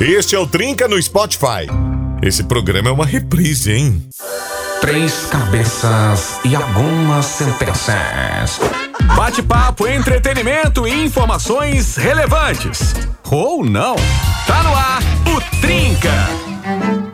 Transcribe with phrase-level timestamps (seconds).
[0.00, 1.68] Este é o Trinca no Spotify.
[2.22, 4.08] Esse programa é uma reprise, hein?
[4.80, 8.58] Três cabeças e algumas sentenças.
[9.14, 12.94] Bate-papo, entretenimento e informações relevantes.
[13.30, 13.94] Ou não.
[14.46, 15.02] Tá no ar
[15.36, 17.09] o Trinca.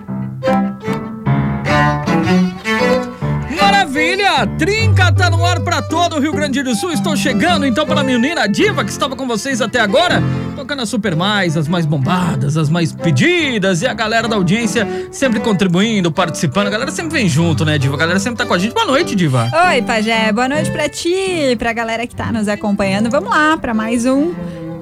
[3.97, 4.47] Maravilha!
[4.59, 6.93] Trinca tá no ar pra todo o Rio Grande do Sul.
[6.93, 10.23] Estou chegando então pela menina diva que estava com vocês até agora,
[10.55, 14.87] tocando as super mais, as mais bombadas, as mais pedidas e a galera da audiência
[15.11, 16.67] sempre contribuindo, participando.
[16.67, 17.95] A galera sempre vem junto, né, diva?
[17.95, 18.75] A galera sempre tá com a gente.
[18.75, 19.49] Boa noite, diva.
[19.71, 20.31] Oi, Pajé.
[20.31, 23.09] Boa noite pra ti, pra galera que tá nos acompanhando.
[23.09, 24.35] Vamos lá pra mais um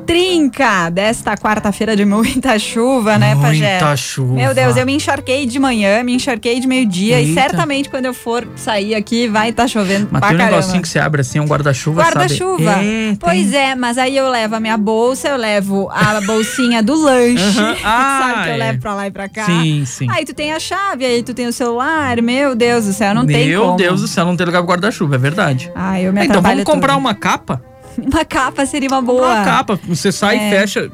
[0.06, 3.70] Trinca desta quarta-feira de muita chuva, né, Pajé?
[3.80, 4.34] Muita chuva.
[4.34, 8.14] Meu Deus, eu me encharquei de manhã, me encharquei de meio-dia e certamente quando eu
[8.14, 10.56] for sair aqui vai estar chovendo Mas pra tem um caramba.
[10.60, 12.02] negocinho que você abre assim, um guarda-chuva?
[12.02, 12.72] Guarda-chuva.
[12.82, 13.60] É, pois tem.
[13.60, 17.42] é, mas aí eu levo a minha bolsa, eu levo a bolsinha do lanche.
[17.58, 17.76] Aham.
[17.84, 18.56] Ah, sabe que eu é.
[18.56, 19.46] levo pra lá e pra cá.
[19.46, 20.06] Sim, sim.
[20.10, 22.20] Aí tu tem a chave, aí tu tem o celular.
[22.22, 23.76] Meu Deus do céu, não tem Meu como.
[23.76, 25.70] Deus do céu, não tem lugar pro guarda-chuva, é verdade.
[25.74, 27.00] Ah, eu me então vamos comprar tudo.
[27.00, 27.62] uma capa?
[27.98, 29.26] Uma capa seria uma boa.
[29.26, 29.78] Uma capa.
[29.86, 30.46] Você sai É.
[30.46, 30.90] e fecha,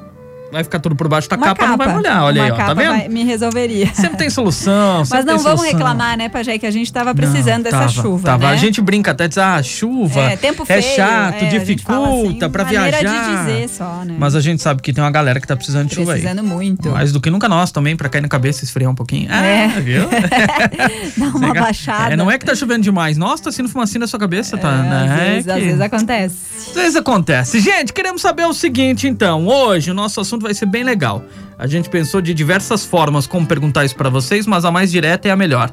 [0.53, 2.25] vai ficar tudo por baixo da Uma capa, não vai molhar.
[2.25, 2.91] Olha aí, ó, tá capa vendo?
[2.91, 3.93] vai- me resolveria.
[3.95, 4.99] Sempre tem solução.
[5.01, 5.79] Mas sempre não tem vamos solução.
[5.79, 8.47] reclamar, né, Pajé, que a gente tava precisando Não, dessa tava, chuva, tava.
[8.49, 8.53] né?
[8.53, 12.07] A gente brinca até diz, ah, chuva É, tempo é feio, chato, é, gente fala
[12.09, 13.45] dificulta assim, pra maneira de viajar.
[13.47, 14.15] dizer só, né?
[14.19, 16.21] Mas a gente sabe que tem uma galera que tá precisando de chuva aí.
[16.21, 16.91] Precisando muito.
[16.91, 19.29] Mais do que nunca nós também, pra cair na cabeça e esfriar um pouquinho.
[19.31, 19.69] Ah, É.
[19.81, 20.03] viu?
[21.17, 22.13] Dá uma baixada.
[22.13, 23.17] É, não é que tá chovendo demais.
[23.17, 24.69] Nossa, tá sendo fumacinha na sua cabeça, tá?
[24.71, 25.05] É, né?
[25.05, 26.37] às, vezes, É às que- vezes acontece.
[26.69, 27.61] Às vezes acontece.
[27.61, 29.47] Gente, queremos saber o seguinte, então.
[29.47, 31.23] Hoje o nosso assunto vai ser bem legal.
[31.59, 35.29] A gente pensou de diversas formas como perguntar isso pra vocês, mas a mais direta
[35.29, 35.71] é a melhor.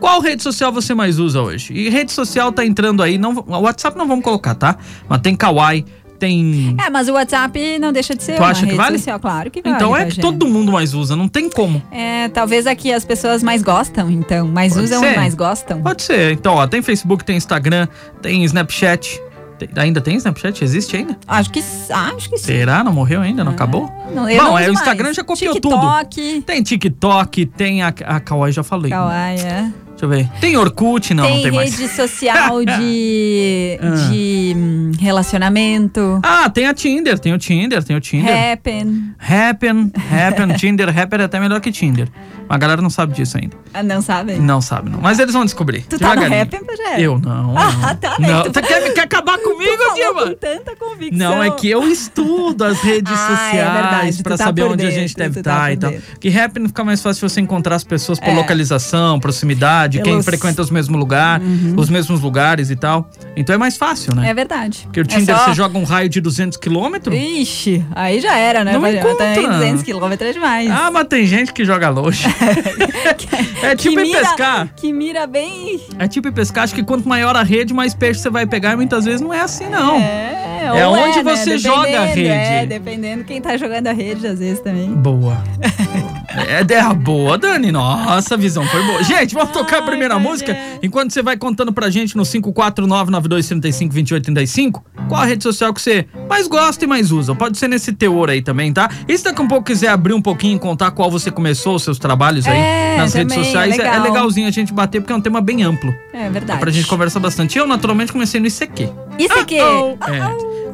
[0.00, 1.72] Qual rede social você mais usa hoje?
[1.72, 4.76] E rede social tá entrando aí, não, o WhatsApp não vamos colocar, tá?
[5.08, 5.84] Mas tem Kawaii,
[6.18, 8.98] tem É, mas o WhatsApp não deixa de ser Tu uma acha que rede vale?
[8.98, 9.76] social, claro que vale.
[9.76, 10.22] Então é que Pajé.
[10.22, 11.80] todo mundo mais usa, não tem como.
[11.92, 14.48] É, talvez aqui as pessoas mais gostam, então.
[14.48, 15.12] Mais Pode usam ser.
[15.12, 15.80] e mais gostam.
[15.80, 16.32] Pode ser.
[16.32, 17.86] Então, ó, tem Facebook, tem Instagram,
[18.20, 19.20] tem Snapchat.
[19.58, 20.62] Tem- ainda tem Snapchat?
[20.62, 21.16] Existe ainda?
[21.26, 21.60] Acho que,
[21.90, 22.44] ah, acho que sim.
[22.44, 22.84] Será?
[22.84, 23.42] Não morreu ainda?
[23.42, 23.90] Não acabou?
[24.14, 24.80] Não, eu Bom, não é, o mais.
[24.80, 28.90] Instagram já copiou TikTok, Tem TikTok, tem a, a Kawaii, já falei.
[28.90, 29.72] Kawaii, é.
[30.00, 30.28] Deixa eu ver.
[30.40, 31.12] Tem Orkut?
[31.12, 31.76] Não, tem, não tem mais.
[31.76, 34.08] rede social de, Ah.
[34.10, 36.20] de hum, relacionamento.
[36.22, 38.32] Ah, tem a Tinder, tem o Tinder, tem o Tinder.
[38.52, 39.12] Happen.
[39.18, 42.08] Happen, Happen, Tinder, Happen é até melhor que Tinder.
[42.48, 43.56] Mas a galera não sabe disso ainda.
[43.74, 44.34] Ah, não sabe?
[44.36, 45.00] Não sabe, não.
[45.02, 45.82] Mas eles vão descobrir.
[45.82, 46.22] Tu tá no.
[46.22, 47.00] Happn, Pajé?
[47.00, 47.54] Eu não.
[47.58, 47.96] Ah, não.
[47.96, 48.28] tá, né?
[48.28, 48.42] Não.
[48.44, 50.28] Tu- quer, quer acabar comigo, Diva?
[50.28, 51.18] com tanta convicção.
[51.36, 54.84] Não, é que eu estudo as redes Ah, é sociais tu pra tá saber onde
[54.84, 56.18] a dentro, gente deve tu tá estar por e tal.
[56.20, 58.34] Que Happn fica mais fácil você encontrar as pessoas por É.
[58.34, 63.08] localização, proximidade, quem Pelos- frequenta os mesmos lugares, os mesmos lugares e tal.
[63.34, 64.28] Então é mais fácil, né?
[64.28, 64.80] É verdade.
[64.84, 67.16] Porque o É Tinder só- você joga um raio de 200 quilômetros.
[67.16, 68.72] Ixi, aí já era, né?
[68.72, 68.98] Não Pajé?
[69.00, 69.26] encontra.
[69.34, 70.70] Também 200 quilômetros é demais.
[70.70, 72.24] Ah, mas tem gente que joga longe.
[73.62, 74.68] é tipo que ir mira, pescar.
[74.76, 75.80] Que mira bem.
[75.98, 76.64] É tipo pescar.
[76.64, 78.72] Acho que quanto maior a rede, mais peixe você vai pegar.
[78.72, 79.96] E muitas vezes não é assim, não.
[79.96, 81.36] É, É onde né?
[81.36, 82.28] você joga a rede.
[82.28, 84.90] É, dependendo quem tá jogando a rede, às vezes também.
[84.92, 85.38] Boa.
[86.28, 87.72] É, é a boa, Dani.
[87.72, 89.02] Nossa, a visão foi boa.
[89.02, 90.28] Gente, vamos tocar a Ai, primeira Pajé.
[90.28, 90.56] música.
[90.82, 96.46] Enquanto você vai contando pra gente no 549-9235-2835, qual a rede social que você mais
[96.46, 97.34] gosta e mais usa.
[97.34, 98.90] Pode ser nesse teor aí também, tá?
[99.08, 101.76] E se daqui a um pouco quiser abrir um pouquinho e contar qual você começou
[101.76, 104.02] os seus trabalhos aí É, nas redes também, é sociais, é, é legal.
[104.02, 105.94] legalzinho a gente bater, porque é um tema bem amplo.
[106.12, 106.60] É verdade.
[106.60, 107.56] Pra gente conversar bastante.
[107.58, 108.90] Eu, naturalmente, comecei no ICQ.
[109.18, 109.58] Isso aqui.
[109.58, 109.96] É,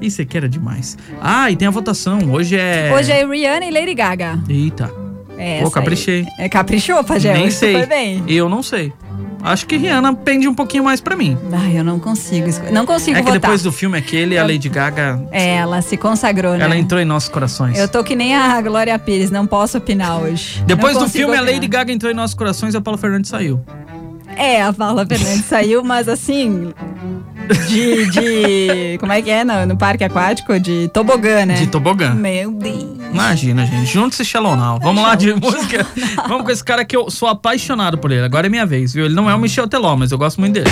[0.00, 0.96] ICQ era demais.
[1.20, 2.18] Ah, e tem a votação.
[2.32, 2.92] Hoje é...
[2.96, 4.38] Hoje é Rihanna e Lady Gaga.
[4.48, 5.03] Eita.
[5.38, 5.70] É Pô, essa aí.
[5.72, 6.26] caprichei.
[6.38, 7.32] É, caprichou, Pajé?
[7.34, 7.74] Nem sei.
[7.74, 8.22] Foi bem.
[8.28, 8.92] Eu não sei.
[9.42, 11.36] Acho que Rihanna pende um pouquinho mais pra mim.
[11.52, 12.46] Ai, eu não consigo.
[12.72, 13.40] Não consigo é que votar.
[13.42, 16.64] depois do filme aquele, a Lady Gaga, É, ela se consagrou, né?
[16.64, 17.78] ela entrou em nossos corações.
[17.78, 20.62] Eu tô que nem a Glória Pires, não posso opinar hoje.
[20.66, 21.54] Depois Não do filme, a opinar.
[21.56, 23.60] Lady Gaga entrou em nossos corações e a Paula Fernandes saiu.
[24.36, 26.72] É, a Paula Fernandes saiu, mas assim.
[27.68, 28.06] De.
[28.10, 30.58] de como é que é no, no parque aquático?
[30.58, 31.54] De tobogã, né?
[31.54, 32.14] De tobogã.
[32.14, 32.84] Meu Deus.
[33.12, 33.92] Imagina, gente.
[33.92, 34.78] Juntos e Shallow Now.
[34.80, 35.86] Vamos lá de música.
[36.28, 38.24] Vamos com esse cara que eu sou apaixonado por ele.
[38.24, 39.04] Agora é minha vez, viu?
[39.04, 40.70] Ele não é o Michel Teló, mas eu gosto muito dele.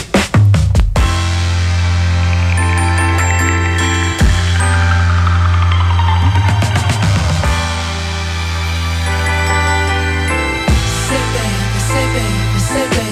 [11.09, 13.12] Say baby, say baby, say baby.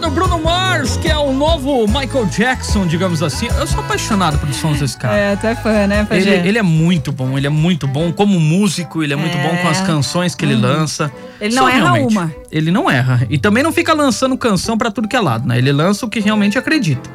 [0.00, 3.48] Apaixonado, Bruno Mars, que é o novo Michael Jackson, digamos assim.
[3.58, 5.14] Eu sou apaixonado pelos sons desse cara.
[5.16, 6.46] É, tu é fã, né, Ele, Pajé?
[6.46, 9.42] ele é muito bom, ele é muito bom como músico, ele é muito É.
[9.42, 11.10] bom com as canções que ele lança.
[11.40, 12.34] Ele Só não erra realmente, uma.
[12.50, 13.26] Ele não erra.
[13.30, 15.58] E também não fica lançando canção pra tudo que é lado, né?
[15.58, 17.08] Ele lança o que realmente acredita.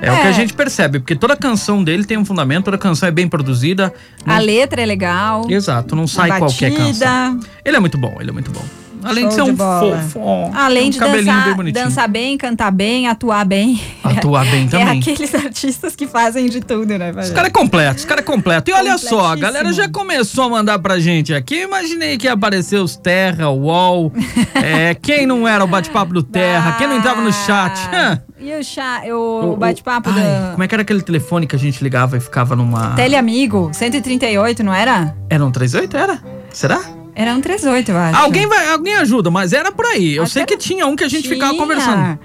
[0.00, 0.28] É, o que É.
[0.30, 3.92] a gente percebe, porque toda canção dele tem um fundamento, toda canção é bem produzida.
[4.26, 5.46] A Não- letra é legal.
[5.48, 7.06] Exato, não sai a qualquer batida.
[7.06, 7.40] canção.
[7.64, 8.64] Ele é muito bom, ele é muito bom.
[9.04, 9.98] Além de Show ser de um bola.
[9.98, 10.20] fofo.
[10.20, 13.80] ó, Além um de cabelinho bem dançar, dançar bem, cantar bem, atuar bem.
[14.02, 14.98] Atuar bem É também.
[15.00, 17.26] aqueles artistas que fazem de tudo, né, Pajé?
[17.26, 18.70] Esse cara é completo, esse cara é completo.
[18.70, 21.62] E olha só, a galera já começou a mandar pra gente aqui.
[21.62, 24.12] Imaginei que ia aparecer os Terra, o UOL.
[24.54, 27.78] é, quem não era o bate-papo do Terra, quem não entrava no chat.
[27.92, 28.22] Hã?
[28.40, 31.58] E o, chá, o, o bate-papo da Como é que era aquele telefone que a
[31.58, 32.90] gente ligava e ficava numa.
[32.94, 35.14] Teleamigo, 138, não era?
[35.30, 35.96] Era um 38?
[35.96, 36.18] Era?
[36.52, 36.80] Será?
[37.14, 38.18] Era um 38, eu acho.
[38.18, 40.16] Alguém, vai, alguém ajuda, mas era por aí.
[40.16, 41.62] Eu Acho sei que que tinha um que a gente ficava Tinha.
[41.62, 42.18] conversando.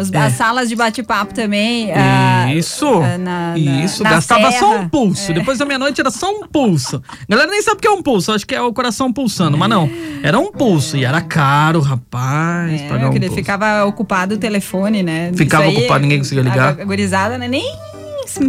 [0.00, 0.18] Os- É.
[0.18, 1.92] As salas de bate-papo também.
[1.92, 4.80] ah, Isso, ah, na- na- isso, na gastava só serra.
[4.80, 5.32] um pulso.
[5.32, 7.00] Depois da meia-noite era só um pulso.
[7.08, 9.56] A galera nem sabe o que é um pulso, acho que é o coração pulsando,
[9.56, 9.88] mas não.
[10.20, 12.80] Era um pulso e era caro, rapaz.
[12.82, 13.36] É, pagar um que ele pulso.
[13.40, 15.30] ficava ocupado o telefone, né?
[15.36, 16.70] Ficava ocupado, ninguém conseguia ligar.
[16.80, 17.64] A, gurizada né, nem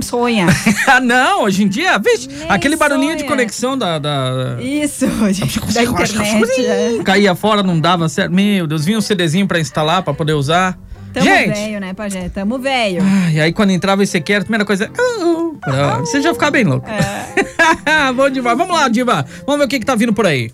[0.01, 0.47] sonha.
[0.87, 3.29] ah, não, hoje em dia, vixe, aquele barulhinho de sonha.
[3.31, 3.99] conexão da.
[3.99, 4.57] da...
[4.59, 6.65] Isso, da internet.
[6.65, 6.99] é.
[7.03, 8.31] Caía fora, não dava certo.
[8.33, 10.77] Meu Deus, vinha um CDzinho pra instalar, pra poder usar.
[11.13, 12.27] Tamo velho, né, Pajé?
[12.27, 13.01] Tamo velho.
[13.31, 14.91] E aí quando entrava esse aqui, a primeira coisa.
[14.97, 16.85] "Ah, ah", Você já ficava bem louco.
[16.89, 18.11] É.
[18.13, 18.57] Bom demais.
[18.57, 19.25] Vamos lá, Diva.
[19.45, 20.51] Vamos ver o que, que tá vindo por aí.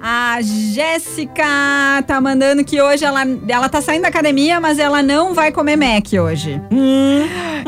[0.00, 1.44] A Jéssica
[2.06, 5.76] tá mandando que hoje ela, ela tá saindo da academia, mas ela não vai comer
[5.76, 6.60] Mac hoje.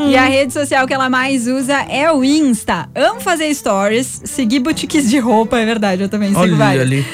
[0.09, 2.89] E a rede social que ela mais usa é o Insta.
[2.95, 6.81] Amo fazer stories, seguir boutiques de roupa, é verdade, eu também sigo Olha vários.
[6.83, 7.05] ali.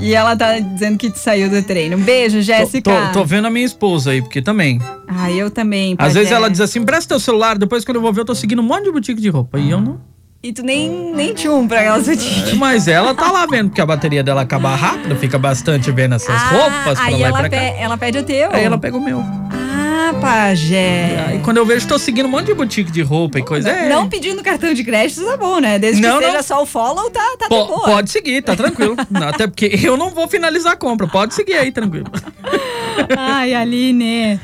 [0.00, 1.96] E ela tá dizendo que saiu do treino.
[1.96, 2.90] Um beijo, Tô, Jéssica.
[3.12, 4.80] tô- tô vendo a minha esposa aí, porque também.
[5.06, 5.94] Ah, eu também.
[5.96, 8.34] Às vezes ela diz assim: presta teu celular, depois quando eu vou ver, eu tô
[8.34, 9.56] seguindo um monte de boutique de roupa.
[9.56, 10.00] E eu não.
[10.44, 12.52] E tu nem, nem tchum pra aquelas boutiques.
[12.52, 16.38] Mas ela tá lá vendo, porque a bateria dela acaba rápido, fica bastante vendo essas
[16.42, 17.56] roupas pra Ah, aí lá e ela, pra cá.
[17.56, 18.50] pe- ela pede o teu.
[18.52, 19.20] Aí ela pega o meu.
[19.20, 21.24] Ah, pajé.
[21.28, 23.70] Aí quando eu vejo, tô seguindo um monte de boutique de roupa e coisa.
[23.70, 23.88] é.
[23.88, 25.78] Não pedindo cartão de crédito tá bom, né?
[25.78, 26.42] Desde Não, que seja não.
[26.42, 27.80] só o follow, tá, tá boa.
[27.80, 28.96] pode seguir, tá tranquilo.
[29.10, 31.06] Não, Até porque eu não vou finalizar a compra.
[31.06, 32.04] Pode seguir aí, tranquilo.
[33.16, 34.40] Ai, Aline.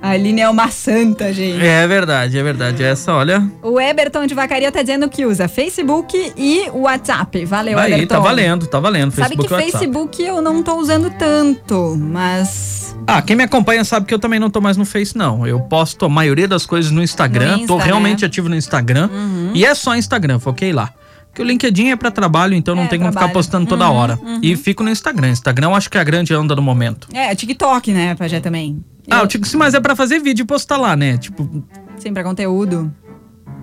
[0.00, 1.64] A Aline é uma santa, gente.
[1.64, 2.82] É verdade, é verdade.
[2.82, 3.46] Essa, olha.
[3.62, 7.44] O Eberton de Vacaria tá dizendo que usa Facebook e WhatsApp.
[7.44, 8.14] Valeu, Aí, Eberton.
[8.14, 9.12] tá valendo, tá valendo.
[9.12, 9.72] Sabe Facebook que e WhatsApp.
[9.72, 14.40] Facebook eu não tô usando tanto, mas Ah, quem me acompanha sabe que eu também
[14.40, 15.46] não tô mais no Face, não.
[15.46, 17.58] Eu posto a maioria das coisas no Instagram.
[17.58, 18.26] No tô realmente né?
[18.26, 19.08] ativo no Instagram.
[19.54, 20.90] E é só Instagram, foquei lá.
[21.32, 23.96] Porque o LinkedIn é pra trabalho, então não É, tem como ficar postando toda Uhum,
[23.96, 24.18] hora.
[24.42, 25.30] E fico no Instagram.
[25.30, 27.08] Instagram eu acho que é a grande onda do momento.
[27.10, 28.84] É, TikTok, né, Pajé, também.
[29.10, 31.16] Ah, Eu- digo, sim, mas é pra fazer vídeo e postar lá, né?
[31.16, 31.64] Tipo,
[31.96, 32.92] Sim, pra conteúdo.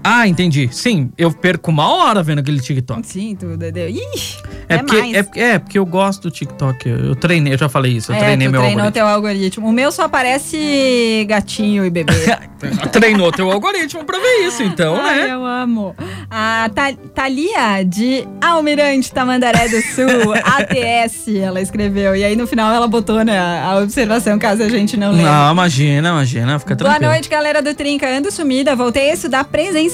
[0.03, 0.69] Ah, entendi.
[0.71, 3.05] Sim, eu perco uma hora vendo aquele TikTok.
[3.05, 3.63] Sim, tudo.
[3.65, 3.99] Ih,
[4.67, 6.87] É, é, porque, é, é porque eu gosto do TikTok.
[6.87, 8.11] Eu, treinei, eu já falei isso.
[8.11, 8.91] Eu É, treinei meu treinou algoritmo.
[8.91, 9.67] teu algoritmo.
[9.67, 12.13] O meu só aparece gatinho e bebê.
[12.91, 15.33] Treinou teu algoritmo pra ver isso, então, Ai, né?
[15.33, 15.95] eu amo.
[16.29, 22.15] A Tha- Thalia de Almirante Tamandaré do Sul, ATS, ela escreveu.
[22.17, 25.23] E aí no final ela botou né, a observação, caso a gente não lembre.
[25.25, 27.11] Não, imagina, imagina, fica Boa tranquilo.
[27.13, 28.09] noite, galera do Trinca.
[28.09, 29.88] Ando sumida, voltei a estudar presencialmente.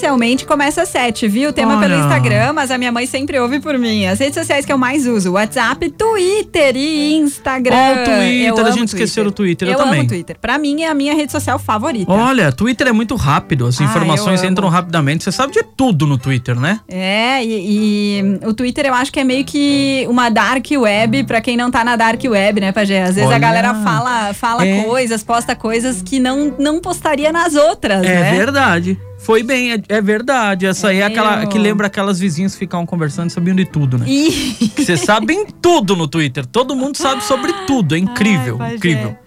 [0.46, 1.50] Começa às 7, viu?
[1.50, 1.88] O tema Olha.
[1.88, 4.06] pelo Instagram, mas a minha mãe sempre ouve por mim.
[4.06, 7.76] As redes sociais que eu mais uso: WhatsApp, Twitter e Instagram.
[7.76, 10.00] Ó, o Twitter, Eu a gente esqueceu do Twitter, eu eu também.
[10.02, 10.38] amo Twitter.
[10.40, 12.12] Pra mim é a minha rede social favorita.
[12.12, 15.24] Olha, Twitter é muito rápido, as Ah, informações entram rapidamente.
[15.24, 16.80] Você sabe de tudo no Twitter, né?
[16.88, 21.42] É, e, e o Twitter eu acho que é meio que uma dark web pra
[21.42, 23.02] quem não tá na dark web, né, Pajé?
[23.04, 23.36] Às vezes Olha.
[23.36, 24.84] a galera fala, fala É.
[24.84, 28.38] coisas, posta coisas que não, não postaria nas outras, É né?
[28.38, 28.98] verdade.
[29.26, 30.66] Foi bem, é, é verdade.
[30.68, 33.56] Essa É aí é aquela meio- que lembra aquelas vizinhas que ficavam conversando e sabiam
[33.56, 34.06] de tudo, né?
[34.08, 34.70] E...
[34.76, 36.46] Que Você sabem tudo no Twitter.
[36.46, 37.96] Todo mundo sabe sobre tudo.
[37.96, 39.18] É incrível, Ai, incrível.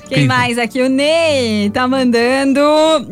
[0.00, 0.82] Quem mais aqui?
[0.82, 2.60] O Ney tá mandando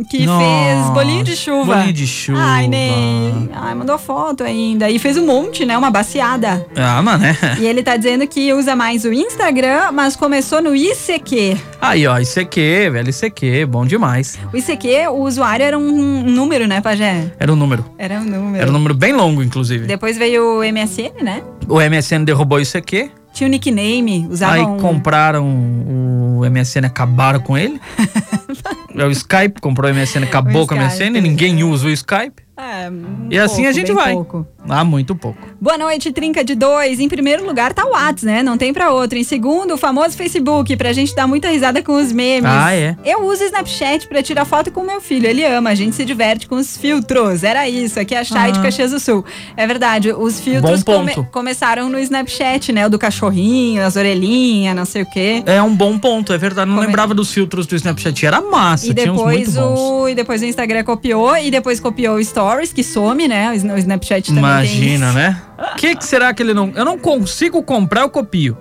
[0.09, 1.75] que Nossa, fez bolinho de chuva.
[1.77, 2.39] bolinho de chuva.
[2.41, 3.49] Ai, Ney.
[3.53, 4.91] Ai, mandou foto ainda.
[4.91, 5.77] E fez um monte, né?
[5.77, 6.67] Uma baciada.
[6.77, 7.37] Ah, mano, é.
[7.59, 11.57] E ele tá dizendo que usa mais o Instagram, mas começou no ICQ.
[11.81, 14.39] Aí, ó, ICQ, velho, ICQ, bom demais.
[14.53, 17.33] O ICQ, o usuário era um número, né, Pajé?
[17.39, 17.85] Era um número.
[17.99, 18.63] Era um número.
[18.63, 19.87] Era um número bem longo, inclusive.
[19.87, 21.43] Depois veio o MSN, né?
[21.69, 23.11] O MSN derrubou o ICQ.
[23.33, 24.77] Tinha o nickname, usava Aí um...
[24.79, 27.81] compraram o MSN, acabaram com ele.
[28.97, 31.11] é o Skype, comprou o MSN, acabou O com o Skype.
[31.11, 32.45] MSN, ninguém usa o Skype.
[32.57, 34.13] É, um E assim pouco, a gente vai.
[34.15, 34.47] pouco.
[34.69, 35.39] Ah, muito pouco.
[35.61, 37.01] Boa noite, Trinca de dois.
[37.01, 38.45] Em primeiro lugar tá o Whats, né?
[38.45, 39.19] Não tem pra outro.
[39.19, 42.49] Em segundo, o famoso Facebook, pra gente dar muita risada com os memes.
[42.49, 42.97] Ah, é?
[43.05, 45.27] Eu uso o Snapchat pra tirar foto com meu filho.
[45.27, 47.43] Ele ama, a gente se diverte com os filtros.
[47.43, 48.63] Era isso, aqui é a Chay de Ah.
[48.63, 49.25] Caxias do Sul.
[49.57, 51.25] É verdade, os filtros ponto.
[51.33, 52.87] começaram no Snapchat, né?
[52.87, 55.43] O do cachorrinho, as orelhinhas, não sei o quê.
[55.45, 56.69] É um bom ponto, é verdade.
[56.69, 56.87] Não Como é?
[56.87, 58.25] lembrava dos filtros do Snapchat.
[58.25, 62.17] Era massa, E uns muito depois, o, e depois o Instagram copiou, e depois copiou
[62.17, 63.51] o Stories, que some, né?
[63.51, 65.43] O Sna- o Snapchat também Imagina, né?
[65.73, 66.73] O que, que será que ele não.
[66.75, 68.57] Eu não consigo comprar, eu copio.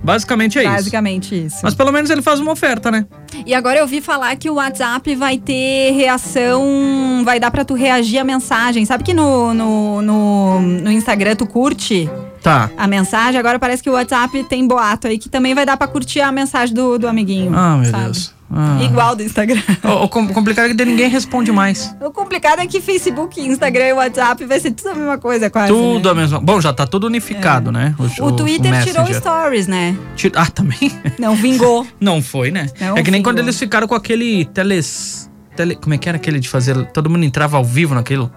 [0.00, 0.72] Basicamente é isso.
[0.72, 1.56] Basicamente isso.
[1.62, 3.04] Mas pelo menos ele faz uma oferta, né?
[3.44, 7.74] E agora eu vi falar que o WhatsApp vai ter reação, vai dar pra tu
[7.74, 8.84] reagir a mensagem.
[8.84, 12.08] Sabe que no, no, no, no Instagram tu curte
[12.40, 12.70] Tá.
[12.78, 13.38] a mensagem?
[13.40, 16.30] Agora parece que o WhatsApp tem boato aí que também vai dar pra curtir a
[16.30, 17.52] mensagem do, do amiguinho.
[17.54, 18.04] Ah, meu sabe?
[18.04, 18.34] Deus.
[18.50, 18.78] Ah.
[18.82, 19.60] Igual do Instagram.
[19.84, 21.94] O, o com- complicado é que ninguém responde mais.
[22.00, 25.68] O complicado é que Facebook, Instagram e WhatsApp vai ser tudo a mesma coisa, quase.
[25.68, 26.10] Tudo né?
[26.10, 26.40] a mesma.
[26.40, 27.94] Bom, já tá tudo unificado, né?
[28.20, 29.20] O Twitter tirou Messenger.
[29.20, 29.96] stories, né?
[30.34, 30.90] Ah, também?
[31.18, 31.86] Não vingou.
[32.00, 32.68] Não foi, né?
[32.80, 33.24] Não é que nem vingou.
[33.24, 35.30] quando eles ficaram com aquele teles.
[35.54, 36.74] Tele, como é que era aquele de fazer?
[36.92, 38.30] Todo mundo entrava ao vivo naquilo.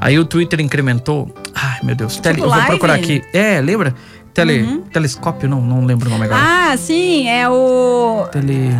[0.00, 1.32] Aí o Twitter incrementou.
[1.54, 2.16] Ai, meu Deus.
[2.18, 2.66] Tele, eu vou live?
[2.66, 3.22] procurar aqui.
[3.32, 3.94] É, lembra?
[4.34, 6.40] Tele, Telescópio, não, não lembro o nome agora.
[6.72, 8.26] Ah, sim, é o.
[8.32, 8.70] Tele.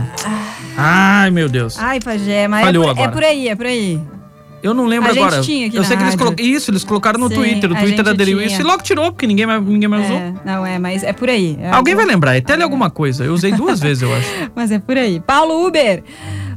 [0.77, 1.79] Ai, meu Deus.
[1.79, 3.13] Ai, Pajé, mas é Falhou por, é agora.
[3.13, 4.01] por aí, é por aí.
[4.63, 5.43] Eu não lembro A gente agora.
[5.43, 6.49] tinha aqui eu sei que eles colocaram.
[6.49, 7.71] Isso, eles colocaram no Sim, Twitter.
[7.71, 8.47] O Twitter gente aderiu tinha.
[8.49, 10.17] isso e logo tirou, porque ninguém, mais- ninguém mais usou.
[10.17, 11.59] É, não é, mas é por aí.
[11.61, 13.25] É Alguém vai por- lembrar, é tele alguma coisa.
[13.25, 14.29] Eu usei duas vezes, eu acho.
[14.55, 15.19] Mas é por aí.
[15.21, 16.05] Paulo Uber.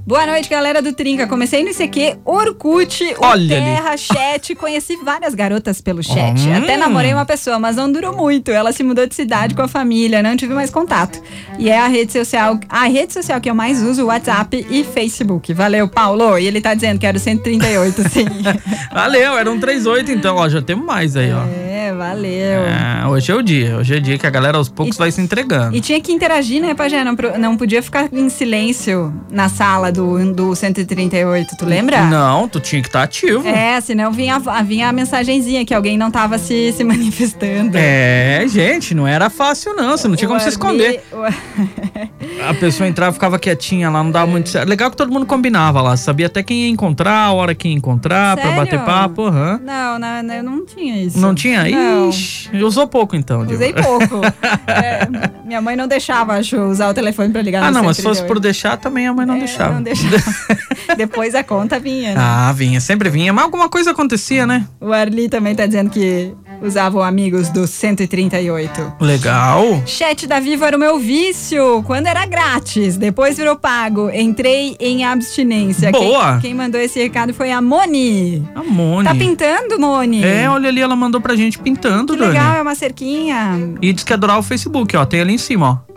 [0.08, 1.26] Boa noite, galera do Trinca.
[1.26, 3.48] Comecei no ICQ, Orkut, o Olha ali.
[3.50, 4.54] Terra, Chat.
[4.54, 6.40] Conheci várias garotas pelo chat.
[6.48, 6.56] Hum.
[6.56, 8.52] Até namorei uma pessoa, mas não durou muito.
[8.52, 11.20] Ela se mudou de cidade com a família, não tive mais contato.
[11.58, 15.52] E é a rede social, a rede social que eu mais uso, WhatsApp e Facebook.
[15.56, 16.38] Valeu, Paulo.
[16.38, 18.26] E ele tá dizendo que era o 138, sim.
[18.94, 20.48] Valeu, era um 38 então, ó.
[20.48, 21.42] Já temos mais aí, ó.
[21.48, 22.30] é, valeu.
[22.32, 23.78] É, hoje é o dia.
[23.78, 25.76] Hoje é o dia que a galera aos poucos E- vai se entregando.
[25.76, 27.04] E tinha que interagir, né, Pajé?
[27.04, 32.06] Não, não podia ficar em silêncio na sala do, do 138, tu lembra?
[32.06, 33.48] Não, tu tinha que estar ativo.
[33.48, 37.78] É, senão vinha, vinha a mensagenzinha que alguém não tava se, se manifestando.
[37.78, 41.04] É, gente, não era fácil não, você não tinha O como se esconder.
[41.12, 44.68] o- A pessoa entrava, ficava quietinha lá, não dava muito certo.
[44.68, 47.74] Legal que todo mundo combinava lá, sabia até quem ia encontrar, a hora que ia
[47.74, 48.60] encontrar, pra Sério?
[48.62, 49.60] bater papo, aham.
[49.64, 51.20] Não, não, eu não tinha isso.
[51.20, 51.64] Não tinha?
[51.70, 52.10] Não.
[52.10, 53.42] Ixi, usou pouco então.
[53.42, 54.22] Usei pouco.
[54.68, 55.08] É,
[55.56, 58.20] minha mãe não deixava, acho, usar o telefone pra ligar Ah, não, mas se fosse
[58.22, 58.28] 138.
[58.28, 59.74] por deixar, também a mãe não É, deixava.
[59.76, 60.16] Não deixava.
[60.98, 62.16] Depois a conta vinha, né?
[62.20, 63.32] Ah, vinha, sempre vinha.
[63.32, 64.66] Mas alguma coisa acontecia, né?
[64.82, 66.34] O Arli também tá dizendo que
[66.66, 68.94] Usava o Amigos do 138.
[69.00, 69.84] Legal.
[69.86, 74.10] Chat da Vivo era o meu vício, quando era grátis, depois virou pago.
[74.12, 75.92] Entrei em abstinência.
[75.92, 76.34] Boa.
[76.34, 78.44] Quem, quem mandou esse recado foi a Moni.
[78.56, 79.08] A Moni.
[79.08, 80.24] Tá pintando, Moni?
[80.24, 82.32] É, olha ali, ela mandou pra gente pintando, Que Dani.
[82.32, 83.76] legal, é uma cerquinha.
[83.82, 85.06] E diz que adorar o Facebook, ó.
[85.06, 85.95] Tem ali em cima, ó.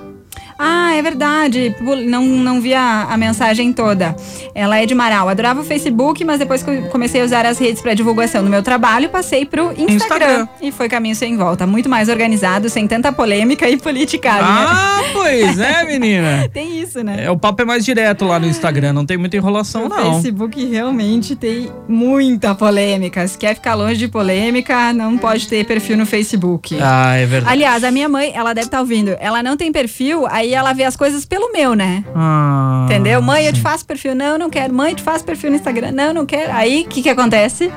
[0.58, 1.74] Ah, é verdade.
[2.06, 4.16] Não, não vi a, a mensagem toda.
[4.54, 5.28] Ela é de Marau.
[5.28, 8.62] Adorava o Facebook, mas depois que comecei a usar as redes para divulgação do meu
[8.62, 9.94] trabalho, passei pro Instagram.
[9.94, 10.48] Instagram.
[10.60, 11.66] E foi caminho sem volta.
[11.66, 14.42] Muito mais organizado, sem tanta polêmica e politicagem.
[14.44, 16.48] Ah, pois é, menina.
[16.52, 17.24] Tem isso, né?
[17.24, 20.14] É, o papo é mais direto lá no Instagram, não tem muita enrolação, O não.
[20.14, 23.26] Facebook realmente tem muita polêmica.
[23.28, 26.76] Se quer ficar longe de polêmica, não pode ter perfil no Facebook.
[26.80, 27.52] Ah, é verdade.
[27.52, 29.16] Aliás, a minha mãe, ela deve estar ouvindo.
[29.20, 32.04] Ela não tem perfil, aí ela vê as coisas pelo meu, né?
[32.14, 33.20] Ah, Entendeu?
[33.22, 34.14] Mãe, eu te faço perfil.
[34.14, 34.72] Não, não quero.
[34.72, 35.92] Mãe, eu te faço perfil no Instagram.
[35.92, 36.52] Não, não quero.
[36.52, 37.70] Aí, o que que acontece?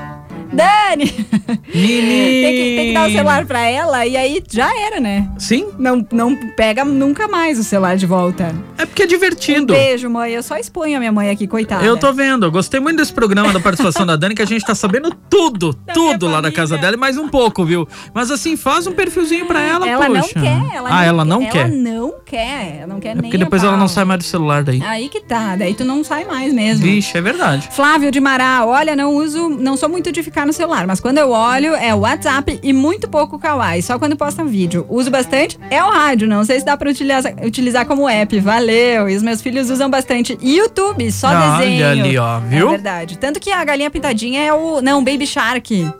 [0.52, 1.04] Dani!
[1.74, 2.06] Menina.
[2.06, 5.28] tem, que, tem que dar o celular pra ela e aí já era, né?
[5.38, 8.54] Sim, Não, não pega nunca mais o celular de volta.
[8.78, 9.72] é porque é divertido.
[9.72, 10.32] Beijo, mãe.
[10.32, 11.84] Eu só exponho a minha mãe aqui, coitada.
[11.84, 14.64] Eu tô vendo, eu gostei muito desse programa da participação da Dani, que a gente
[14.64, 17.88] tá sabendo tudo, Da tudo lá da casa dela e mais um pouco, viu?
[18.14, 20.40] Mas assim, faz um perfilzinho pra ela, Ela não poxa.
[20.40, 20.76] quer.
[20.76, 21.68] Ela ah, ela não ela quer.
[21.70, 22.78] não quer.
[22.82, 24.82] Ela não quer É nem porque depois ela não sai mais do celular daí.
[24.84, 25.56] Aí que tá.
[25.56, 26.84] Daí tu não sai mais mesmo.
[26.84, 27.68] Vixe, é verdade.
[27.72, 31.18] Flávio de Mará, olha, não uso, não sou muito de ficar no celular, mas quando
[31.18, 34.86] eu olho é o WhatsApp e muito pouco Kawaii, só quando posta vídeo.
[34.88, 39.08] Uso bastante é o rádio, não sei se dá pra utilizar, utilizar como app, valeu.
[39.08, 41.86] E os meus filhos usam bastante YouTube, só Olha desenho.
[41.88, 42.68] ali, ó, viu?
[42.68, 43.18] É verdade.
[43.18, 45.92] Tanto que a galinha pintadinha é o, não, Baby Shark.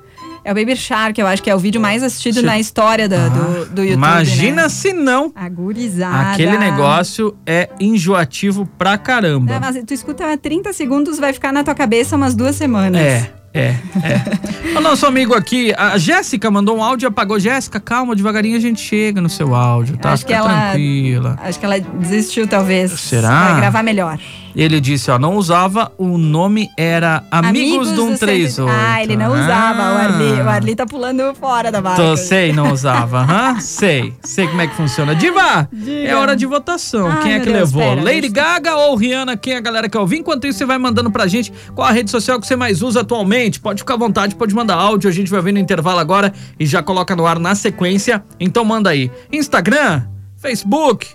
[0.44, 3.14] É o Baby Shark, eu acho que é o vídeo mais assistido na história do,
[3.16, 4.68] do, do YouTube, Imagina né?
[4.68, 5.32] se não.
[5.36, 6.32] Agorizada.
[6.32, 9.54] Aquele negócio é enjoativo pra caramba.
[9.54, 13.00] É, mas tu escuta 30 segundos, vai ficar na tua cabeça umas duas semanas.
[13.00, 14.78] É, é, é.
[14.78, 17.38] o nosso amigo aqui, a Jéssica mandou um áudio e apagou.
[17.38, 20.12] Jéssica, calma, devagarinho a gente chega no seu áudio, tá?
[20.12, 21.38] Acho que Fica ela- tranquila.
[21.42, 22.92] Acho que ela desistiu, talvez.
[22.92, 23.50] Será?
[23.52, 24.18] Vai gravar melhor.
[24.54, 28.52] Ele disse, ó, não usava, o nome era Amigos, um do 38.
[28.52, 28.66] 100.
[28.68, 29.82] Ah, ele não usava.
[29.82, 32.02] O Arli, o Arli tá pulando fora da barca.
[32.02, 33.20] Tô, sei, não usava.
[33.20, 34.12] Aham, sei.
[34.22, 35.14] Sei como é que funciona.
[35.14, 36.08] Diva, Diga.
[36.08, 37.06] é hora de votação.
[37.08, 37.82] Ai, quem é que Deus, levou?
[37.96, 39.36] pera, Lady Gaga ou Rihanna?
[39.36, 40.18] Quem é a galera que ouvir?
[40.18, 43.00] Enquanto isso, você vai mandando pra gente qual a rede social que você mais usa
[43.00, 43.58] atualmente.
[43.60, 45.08] Pode ficar à vontade, pode mandar áudio.
[45.08, 48.22] A gente vai ver no intervalo agora e já coloca no ar na sequência.
[48.38, 49.10] Então manda aí.
[49.32, 50.02] Instagram,
[50.36, 51.06] Facebook,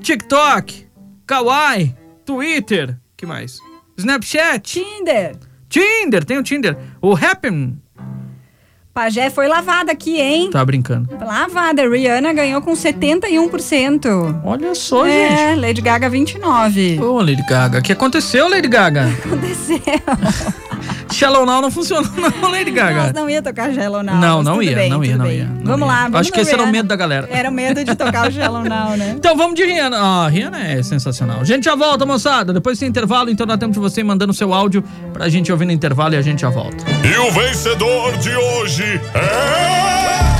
[0.00, 0.86] TikTok,
[1.26, 3.58] Kawaii, Twitter, que mais?
[3.96, 5.36] Snapchat, Tinder.
[5.68, 6.76] Tinder, tem o Tinder.
[7.00, 7.76] O Happn,
[8.94, 10.50] Pajé foi lavada aqui, hein?
[10.50, 11.08] tá brincando.
[11.20, 11.82] Lavada.
[11.88, 14.40] Rihanna ganhou com 71%.
[14.44, 15.32] Olha só, gente.
[15.32, 17.00] É, Lady Gaga 29%.
[17.02, 19.08] Ô, Lady Gaga, o que aconteceu, Lady Gaga?
[19.26, 19.80] Aconteceu.
[21.14, 22.10] Shallow Now não funcionou,
[22.42, 23.04] não, Lady Gaga.
[23.04, 24.16] Nós não ia tocar Shallow Now.
[24.16, 25.36] Não, não ia, bem, não ia, não bem.
[25.38, 25.44] ia.
[25.46, 25.86] não Vamos ia.
[25.86, 26.72] lá, vamos Acho que esse era o Rihanna.
[26.78, 27.28] medo da galera.
[27.30, 29.14] Era o medo de tocar o Shallow Now, né?
[29.24, 29.96] Então vamos de Rihanna.
[29.98, 31.40] Ah, Rihanna é sensacional.
[31.40, 32.52] A gente já volta, moçada.
[32.52, 35.64] Depois desse intervalo, então dá tempo de você ir mandando seu áudio pra gente ouvir
[35.64, 36.84] no intervalo e a gente já volta.
[37.04, 40.33] E o vencedor de hoje é.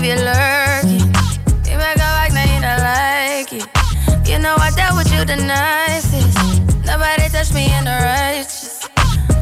[0.00, 1.06] To you lurking.
[1.68, 3.66] You make a like, now you don't like it.
[4.28, 6.36] You know I dealt with you the nicest.
[6.86, 8.88] Nobody touched me in the righteous.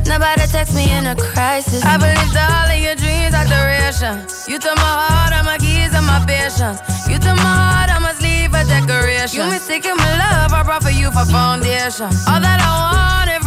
[0.06, 1.84] Nobody text me in a crisis.
[1.84, 4.24] I believed all of your dreams are duration.
[4.48, 6.80] You took my heart, all my keys, and my patience.
[7.06, 9.44] You took my heart, I must leave a decoration.
[9.44, 12.08] You mistaken my love, I brought for you for foundation.
[12.26, 13.37] All that I wanted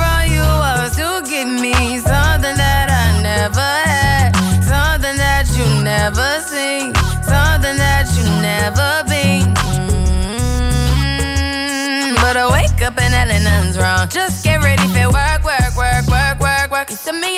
[0.41, 4.32] you was to give me something that I never had,
[4.73, 6.93] something that you never seen,
[7.34, 9.54] something that you never been.
[11.21, 14.08] Mm, But I wake up and nothing's wrong.
[14.10, 16.89] Just get ready for work, work, work, work, work, work.
[16.89, 17.38] You see me,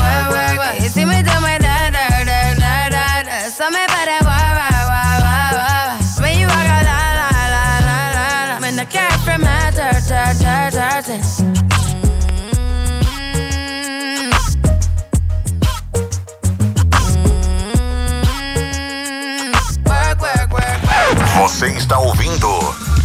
[21.41, 22.47] Você está ouvindo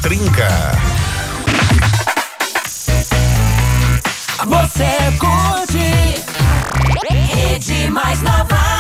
[0.03, 0.49] Trinca.
[4.47, 4.87] Você
[5.19, 6.25] curte
[7.11, 8.76] Rede Mais Nova.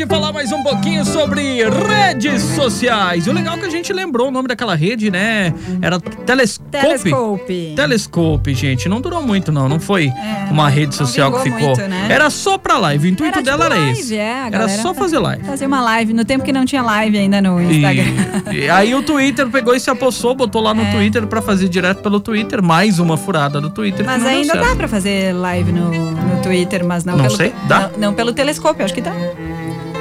[0.00, 3.26] De falar mais um pouquinho sobre redes sociais.
[3.26, 5.52] O legal é que a gente lembrou o nome daquela rede, né?
[5.82, 6.70] Era Telescope.
[6.70, 7.72] Telescope.
[7.76, 8.88] Telescope, gente.
[8.88, 9.68] Não durou muito, não.
[9.68, 11.60] Não foi É, uma rede social que ficou.
[11.60, 12.06] muito, né?
[12.08, 13.08] Era só pra live.
[13.08, 14.16] O intuito Era dela tipo era esse.
[14.16, 15.44] é, era só fa- fazer live.
[15.44, 18.04] Fazer uma live, no tempo que não tinha live ainda no Instagram.
[18.52, 20.92] E, e aí o Twitter pegou e se apossou, botou lá no É.
[20.92, 22.62] Twitter pra fazer direto pelo Twitter.
[22.62, 24.06] Mais uma furada do Twitter.
[24.06, 27.36] Mas ainda dá pra fazer live no, no Twitter, mas não, Não pelo.
[27.36, 27.90] sei, dá?
[27.98, 29.12] Não, não pelo telescópio, acho que dá.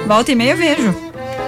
[0.09, 0.95] Volta e meia eu vejo.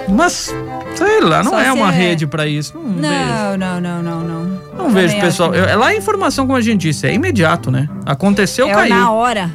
[0.08, 0.54] Mas,
[0.94, 2.78] sei lá, não Só é uma é- rede pra isso.
[2.78, 3.58] Não, vejo.
[3.58, 4.60] Não, não, não, não, não.
[4.78, 5.52] Não vejo, pessoal.
[5.52, 7.88] Eu- lá a informação, como a gente disse, é imediato, né?
[8.06, 8.94] Aconteceu, É caiu.
[8.94, 9.50] na hora.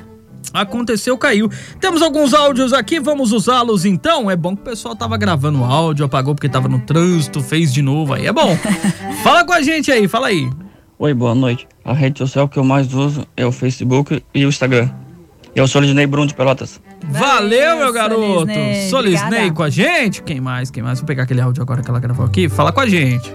[0.54, 1.50] Aconteceu, caiu.
[1.80, 4.30] Temos alguns áudios aqui, vamos usá-los então.
[4.30, 7.74] É bom que o pessoal tava gravando o áudio, apagou porque tava no trânsito, fez
[7.74, 8.28] de novo aí.
[8.28, 8.58] É bom.
[9.24, 10.50] fala com a gente aí, fala aí.
[11.00, 11.66] Oi, boa noite.
[11.86, 14.90] A rede social que eu mais uso é o Facebook e o Instagram.
[15.56, 16.82] Eu sou Lidney Bruno de Pelotas.
[17.10, 18.48] Valeu, meu garoto.
[18.90, 20.22] Solisney, com a gente.
[20.22, 20.70] Quem mais?
[20.70, 21.00] Quem mais?
[21.00, 22.50] Vou pegar aquele áudio agora que ela gravou aqui.
[22.50, 23.34] Fala com a gente.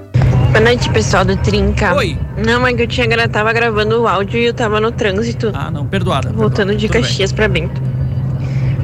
[0.51, 1.95] Boa noite, pessoal do Trinca.
[1.95, 2.19] Oi.
[2.45, 5.51] Não, é que eu tinha, gra- tava gravando o áudio e eu tava no trânsito.
[5.55, 6.31] Ah, não, perdoada.
[6.31, 7.03] Voltando de Tudo bem.
[7.03, 7.81] Caxias pra Bento.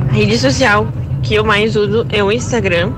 [0.09, 0.89] A rede social
[1.23, 2.93] que eu mais uso é o Instagram,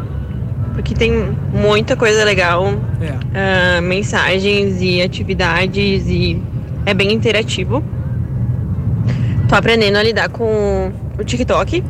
[0.74, 3.78] porque tem muita coisa legal, É.
[3.78, 6.40] ah, mensagens e atividades e
[6.86, 7.82] é bem interativo.
[9.48, 11.84] Tô aprendendo a lidar com o TikTok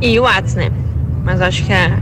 [0.00, 0.70] e o Whats, né?
[1.24, 1.98] Mas acho que a,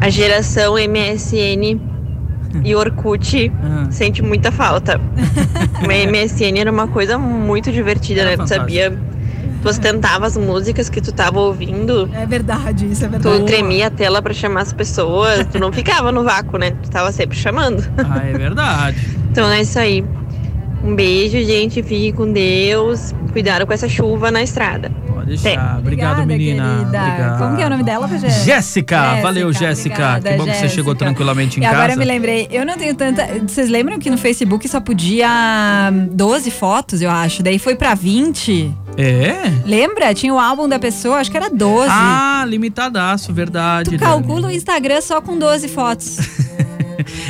[0.00, 1.80] a geração MSN
[2.64, 3.86] e Orkut Ah.
[3.90, 5.00] sente muita falta.
[5.82, 8.36] MSN era uma coisa muito divertida, Era né?
[8.36, 8.60] Tu fantástico.
[8.70, 8.98] sabia,
[9.62, 13.44] tu ostentava as músicas que tu tava ouvindo, É verdade, isso é tu verdade.
[13.46, 16.72] tremia a tela pra chamar as pessoas, tu não ficava no vácuo, né?
[16.82, 17.84] Tu tava sempre chamando.
[17.98, 18.96] Ah, é verdade.
[19.30, 20.04] Então é isso aí.
[20.82, 21.82] Um beijo, gente.
[21.82, 23.14] Fique com Deus.
[23.32, 24.90] Cuidado com essa chuva na estrada.
[25.06, 25.50] Pode deixar.
[25.50, 26.62] Obrigado, Obrigada, menina.
[26.62, 26.98] querida.
[27.04, 27.38] Obrigado.
[27.38, 28.28] Como que é o nome dela, Pajé?
[28.30, 29.20] Jéssica.
[29.20, 30.16] Valeu, Jéssica.
[30.16, 30.94] obrigada, Que bom que você chegou Jéssica.
[30.96, 31.76] tranquilamente em e casa.
[31.76, 33.26] agora eu me lembrei, eu não tenho tanta.
[33.46, 35.28] Vocês lembram que no Facebook só podia
[35.92, 37.42] hum, 12 fotos, eu acho?
[37.42, 38.74] Daí foi pra 20.
[38.96, 39.34] É?
[39.64, 40.12] Lembra?
[40.14, 41.86] Tinha o álbum da pessoa, acho que era 12.
[41.90, 43.90] Ah, limitadaço, verdade.
[43.90, 44.02] tu Dani.
[44.02, 46.18] calcula o Instagram só com 12 fotos.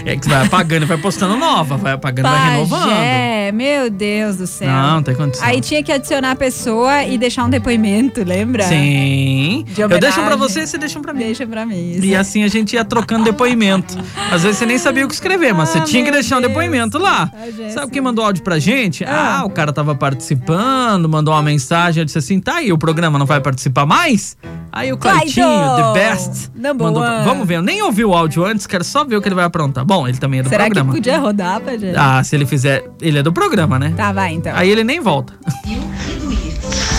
[0.04, 2.88] É que você vai apagando e vai postando nova, vai apagando e vai renovando.
[2.88, 4.68] Pajé, meu Deus do céu.
[4.68, 5.46] Não, não tem condição.
[5.46, 8.64] Aí tinha que adicionar a pessoa e deixar um depoimento, lembra?
[8.64, 9.64] Sim.
[9.66, 11.20] De Eu deixo um pra você, você deixa um pra mim.
[11.20, 11.92] Deixa pra mim.
[11.92, 12.04] isso.
[12.04, 13.96] E assim a gente ia trocando depoimento.
[14.30, 16.38] Às vezes você nem sabia o que escrever, mas Ah, você tinha que meu deixar
[16.38, 16.52] um Deus.
[16.52, 17.30] depoimento lá.
[17.34, 17.70] Ah, Jéssica.
[17.70, 19.04] Sabe quem mandou áudio pra gente?
[19.04, 19.38] Ah.
[19.40, 19.44] Ah.
[19.44, 23.26] o cara tava participando, mandou uma mensagem, eu disse assim: tá aí, o programa não
[23.26, 24.36] vai participar mais?
[24.72, 25.92] Aí o Claitinho, Claiton!
[25.92, 27.02] The Best, Number mandou.
[27.02, 27.24] one.
[27.24, 29.44] Vamos ver, eu nem ouvi o áudio antes, quero só ver o que ele vai
[29.44, 29.69] aprontar.
[29.84, 30.92] Bom, ele também é do Será programa.
[30.92, 31.94] que podia rodar, Pajé?
[31.96, 32.84] Ah, se ele fizer.
[33.00, 33.92] Ele é do programa, né?
[33.96, 34.52] Tá, vai então.
[34.54, 35.34] Aí ele nem volta.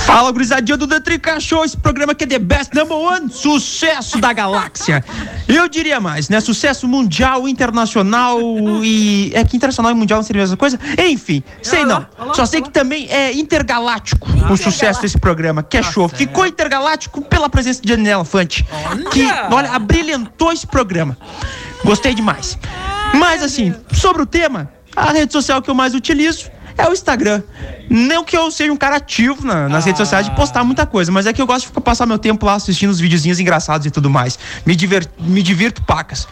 [0.06, 4.34] Fala, gurizadinha do Detrica Show, esse programa que é the best, number one, sucesso da
[4.34, 5.02] galáxia.
[5.48, 6.42] Eu diria mais, né?
[6.42, 8.38] Sucesso mundial, internacional
[8.84, 9.32] e...
[9.34, 10.78] É que internacional e mundial não seria a mesma coisa?
[11.08, 12.06] Enfim, sei não.
[12.34, 16.10] Só sei que também é intergaláctico o sucesso desse programa, que é show.
[16.10, 18.66] Ficou intergaláctico pela presença de Daniela Fante,
[19.12, 21.18] que, olha, abrilhantou esse programa.
[21.84, 22.58] Gostei demais.
[23.14, 27.42] Mas assim, sobre o tema, a rede social que eu mais utilizo é o Instagram.
[27.90, 31.12] Não que eu seja um cara ativo na- nas redes sociais de postar muita coisa,
[31.12, 33.86] mas é que eu gosto de ficar- passar meu tempo lá assistindo os videozinhos engraçados
[33.86, 34.40] e tudo mais.
[34.66, 36.28] Me, diver, me divirto pacas.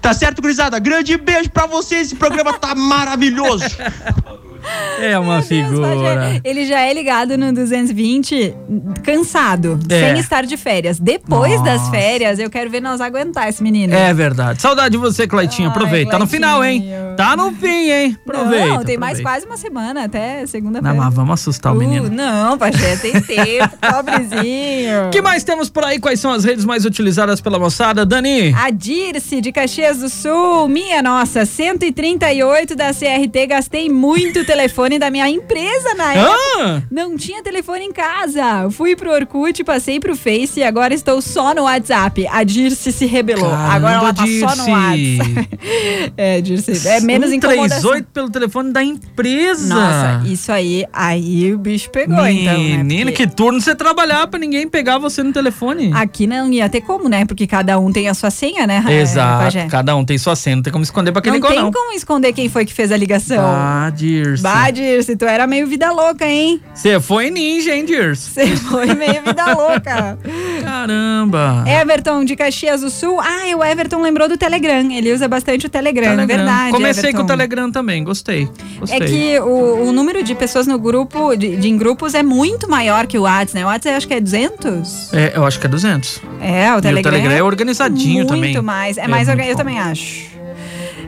[0.00, 0.78] Tá certo, gurizada?
[0.78, 2.06] Grande beijo pra vocês.
[2.08, 3.64] Esse programa tá maravilhoso.
[5.00, 6.40] É uma figura.
[6.44, 8.54] Ele já é ligado no 220
[9.02, 10.00] cansado, É.
[10.12, 10.98] sem estar de férias.
[10.98, 13.94] Depois das férias, eu quero ver nós aguentar esse menino.
[13.94, 14.60] É verdade.
[14.62, 15.68] Saudade de você, Claitinho.
[15.70, 16.12] Aproveita.
[16.12, 16.86] Tá no final, hein?
[17.16, 18.16] Tá no fim, hein?
[18.26, 18.66] Aproveita.
[18.68, 19.22] Não, tem mais aproveita.
[19.22, 20.94] quase uma semana, até segunda-feira.
[20.96, 22.08] Não, mas vamos assustar o Uh, menino.
[22.10, 25.06] não, Pajé, tem tempo, pobrezinho.
[25.08, 25.98] O que mais temos por aí?
[25.98, 28.54] Quais são as redes mais utilizadas pela moçada, Dani?
[28.54, 35.10] A Dirce, de Caxias do Sul, minha nossa, 138 da CRT, gastei muito telefone da
[35.10, 36.36] minha empresa na época.
[36.58, 36.82] Ah!
[36.90, 38.68] Não tinha telefone em casa.
[38.70, 42.26] Fui pro Orkut, passei pro Face e agora estou só no WhatsApp.
[42.30, 43.48] A Dirce se rebelou.
[43.50, 45.18] Caramba, agora ela tá só no Dirce.
[45.18, 46.12] WhatsApp.
[46.16, 47.80] é, Dirce, é menos incomodação.
[47.92, 49.74] 138 pelo telefone da empresa.
[49.74, 53.04] Nossa, isso aí, aí o bicho pegou, então, né?
[53.04, 55.92] Porque que turno você trabalhar pra ninguém pegar você no telefone?
[55.94, 57.24] Aqui não ia ter como, né?
[57.24, 58.84] Porque cada um tem a sua senha, né?
[59.00, 59.44] Exato.
[59.44, 59.66] Pajé?
[59.68, 61.70] Cada um tem sua senha, não tem como esconder pra quem Não ligou, tem não.
[61.70, 63.44] como esconder quem foi que fez a ligação.
[63.44, 64.41] Ah, Dirce.
[64.42, 66.60] Bah, Dirce, tu era meio vida louca, hein?
[66.74, 68.30] Você foi ninja, hein, Dirce?
[68.30, 70.18] Você foi meio vida louca.
[70.62, 71.64] Caramba.
[71.66, 73.20] Everton, de Caxias do Sul.
[73.20, 74.90] Ah, o Everton lembrou do Telegram.
[74.90, 76.36] Ele usa bastante o Telegram, Telegram.
[76.36, 76.70] verdade.
[76.72, 77.18] Comecei Everton.
[77.18, 78.48] com o Telegram também, gostei.
[78.78, 78.98] gostei.
[78.98, 82.68] É que o, o número de pessoas no grupo, de, de em grupos, é muito
[82.70, 83.64] maior que o WhatsApp, né?
[83.64, 85.12] O WhatsApp eu acho que é 200.
[85.12, 86.20] É, eu acho que é 200.
[86.40, 87.00] É, o E Telegram.
[87.10, 88.60] o Telegram é organizadinho muito também.
[88.62, 88.96] mais.
[88.98, 89.50] É, É mais muito orga...
[89.50, 90.31] Eu também acho.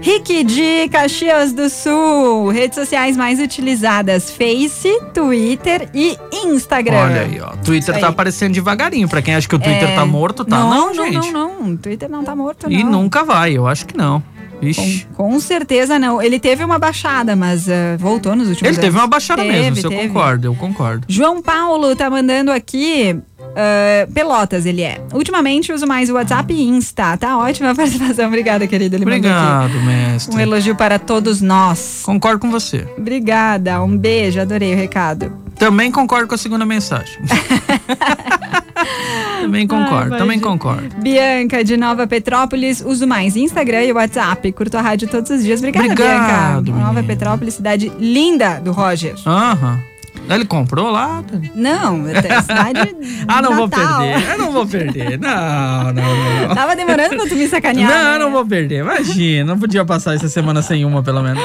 [0.05, 2.51] Rick de Caxias do Sul.
[2.51, 6.97] Redes sociais mais utilizadas: Face, Twitter e Instagram.
[6.99, 7.57] Olha aí, ó.
[7.65, 9.09] Twitter tá aparecendo devagarinho.
[9.09, 9.95] Pra quem acha que o Twitter É.
[9.95, 10.59] tá morto, tá?
[10.59, 11.31] Não, Não, não, gente.
[11.33, 11.73] não, não.
[11.73, 12.79] O Twitter não tá morto, não.
[12.79, 14.23] E nunca vai, eu acho que não.
[14.61, 15.07] Ixi.
[15.17, 16.21] Com certeza não.
[16.23, 19.01] Ele teve uma baixada, mas ah, voltou nos últimos Ele teve anos.
[19.01, 20.09] uma baixada mesmo, Teve, eu teve.
[20.09, 21.07] concordo, eu concordo.
[21.09, 23.17] João Paulo tá mandando aqui.
[23.57, 25.01] Ah, Pelotas, ele é.
[25.13, 27.17] Ultimamente uso mais o WhatsApp e Insta.
[27.17, 28.27] Tá ótima a participação.
[28.27, 28.65] Obrigada.
[28.65, 30.35] Ele mandou Obrigado, mestre.
[30.35, 32.03] Um elogio para todos nós.
[32.05, 32.87] Concordo com você.
[32.97, 33.83] Obrigada.
[33.83, 34.41] Um beijo.
[34.41, 35.45] Adorei o recado.
[35.57, 37.21] Também concordo com a segunda mensagem.
[39.41, 40.97] também concordo, Ai, também concordo.
[41.01, 44.51] Bianca, de Nova Petrópolis, uso mais Instagram e WhatsApp.
[44.53, 45.61] Curto a rádio todos os dias.
[45.61, 46.81] Obrigada, Obrigado, Bianca.
[46.81, 49.15] Nova Petrópolis, cidade linda do Roger.
[49.25, 49.94] Aham.
[50.29, 51.23] Ele comprou lá?
[51.55, 52.05] Não,
[52.43, 52.95] cidade.
[53.29, 54.01] Ah, não vou Natal.
[54.01, 54.31] perder.
[54.33, 55.19] Eu não vou perder.
[55.25, 56.55] Não, não, não.
[56.55, 57.89] Tava demorando pra tu me sacanear.
[57.91, 58.15] Não, né?
[58.17, 58.81] eu não vou perder.
[58.81, 61.43] Imagina, não podia passar essa semana sem uma, pelo menos.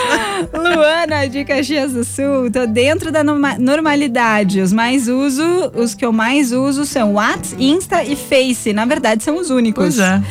[0.53, 4.59] Luana de Caxias do Sul, tô dentro da norma- normalidade.
[4.61, 5.43] Os mais uso,
[5.75, 8.73] os que eu mais uso são WhatsApp, Insta e Face.
[8.73, 9.95] Na verdade, são os únicos.
[9.95, 10.21] Pois é.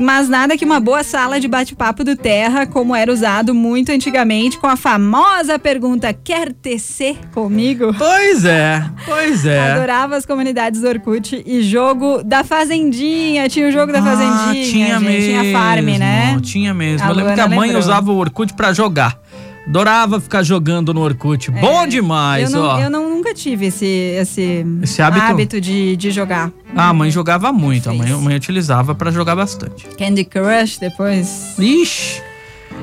[0.00, 4.58] Mas nada que uma boa sala de bate-papo do Terra, como era usado muito antigamente,
[4.58, 7.94] com a famosa pergunta: quer tecer comigo?
[7.96, 9.72] Pois é, pois é.
[9.72, 13.48] Adorava as comunidades do Orkut e jogo da Fazendinha.
[13.48, 14.64] Tinha o jogo da Ah, Fazendinha.
[14.66, 15.04] tinha gente.
[15.04, 15.40] mesmo.
[15.42, 16.38] Tinha farm, né?
[16.42, 17.06] Tinha mesmo.
[17.06, 17.78] A eu lembro que a mãe lembrou.
[17.80, 19.18] usava o Orkut pra jogar.
[19.66, 21.50] Adorava ficar jogando no Orkut.
[21.52, 22.56] Bom demais, É.
[22.56, 22.80] eu não, ó.
[22.80, 25.60] eu não, nunca tive esse, esse, Esse hábito?
[25.60, 26.50] de, de jogar.
[26.74, 27.88] Ah, a mãe jogava muito.
[27.88, 29.86] A mãe, a mãe utilizava pra jogar bastante.
[29.96, 31.54] Candy Crush depois.
[31.58, 32.20] Ixi.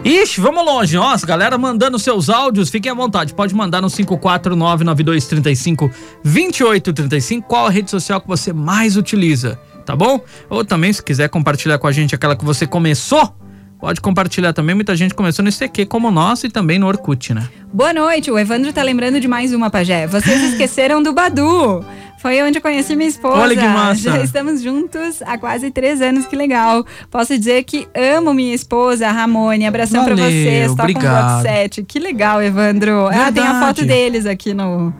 [0.05, 0.95] Ixi, vamos longe.
[0.95, 3.33] Nossa, galera mandando seus áudios, fiquem à vontade.
[3.33, 3.89] Pode mandar no
[6.23, 10.21] 54992352835 qual a rede social que você mais utiliza, tá bom?
[10.49, 13.33] Ou também, se quiser compartilhar com a gente aquela que você começou,
[13.79, 14.75] pode compartilhar também.
[14.75, 17.47] Muita gente começou no ICQ como nós e também no Orkut, né?
[17.73, 20.05] Boa noite, o Evandro tá lembrando de mais uma, Pajé.
[20.07, 21.83] Vocês esqueceram do Badu.
[22.19, 23.37] Foi onde eu conheci minha esposa.
[23.37, 24.11] Olha que massa.
[24.11, 26.85] Já estamos juntos há quase três anos, que legal.
[27.09, 29.65] Posso dizer que amo minha esposa, Ramone.
[29.65, 30.67] Abração pra Valeu, vocês.
[30.71, 31.27] Toca um obrigado.
[31.27, 31.83] bloco 7.
[31.83, 33.07] Que legal, Evandro.
[33.07, 33.59] Ah, tem a Verdade.
[33.59, 34.93] foto deles aqui no,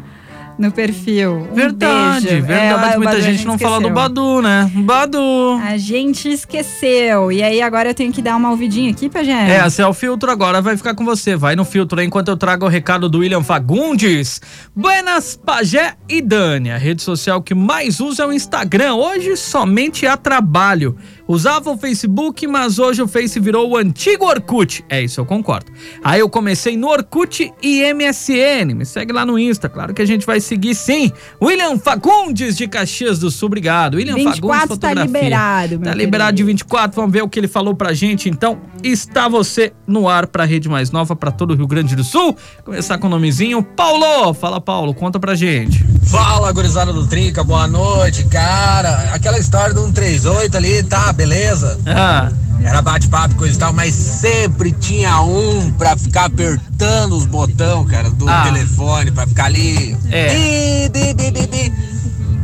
[0.60, 1.48] no perfil.
[1.50, 2.46] Um Verdade, beijo.
[2.46, 2.94] verdade.
[2.94, 3.96] É, o Muita gente não fala do esqueceu.
[3.96, 4.70] Badu, né?
[4.76, 5.58] Badu.
[5.64, 7.32] A gente esqueceu.
[7.32, 9.32] E aí agora eu tenho que dar uma ouvidinha aqui, Pajé?
[9.32, 11.38] É, esse é o filtro agora, vai ficar com você.
[11.38, 14.42] Vai no filtro aí enquanto eu trago o recado do William Fagundes.
[14.76, 16.72] Buenas, Pajé e Dani.
[16.72, 18.96] A rede social que mais usa é o Instagram.
[18.96, 20.98] Hoje somente a trabalho.
[21.30, 24.84] Usava o Facebook, mas hoje o Face virou o antigo Orkut.
[24.90, 25.72] É isso, eu concordo.
[26.04, 28.74] Aí eu comecei no Orkut e MSN.
[28.74, 31.12] Me segue lá no Insta, claro que a gente vai seguir sim.
[31.40, 33.94] William Fagundes de Caxias do Sul, obrigado.
[33.98, 35.06] William 24 Fagundes, tá fotografia.
[35.06, 38.28] liberado, meu Tá liberado de 24, vamos ver o que ele falou pra gente.
[38.28, 42.04] Então, está você no ar pra rede mais nova, pra todo o Rio Grande do
[42.04, 42.36] Sul.
[42.66, 43.62] Começar com o nomezinho.
[43.62, 45.86] Paulo, fala Paulo, conta pra gente.
[46.08, 49.12] Fala, gurizada do Trinca, boa noite, cara.
[49.14, 51.78] Aquela história do 138 ali, tá, beleza?
[51.86, 52.32] Ah.
[52.64, 57.86] Era bate-papo e coisa e tal, mas sempre tinha um pra ficar apertando os botão,
[57.86, 58.44] cara, do Ah.
[58.44, 59.98] telefone, pra ficar ali.
[60.10, 60.88] É.
[60.90, 61.74] Bi, bi, bi.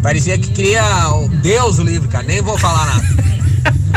[0.03, 0.83] Parecia que queria
[1.13, 3.05] o Deus o livre, cara, nem vou falar nada.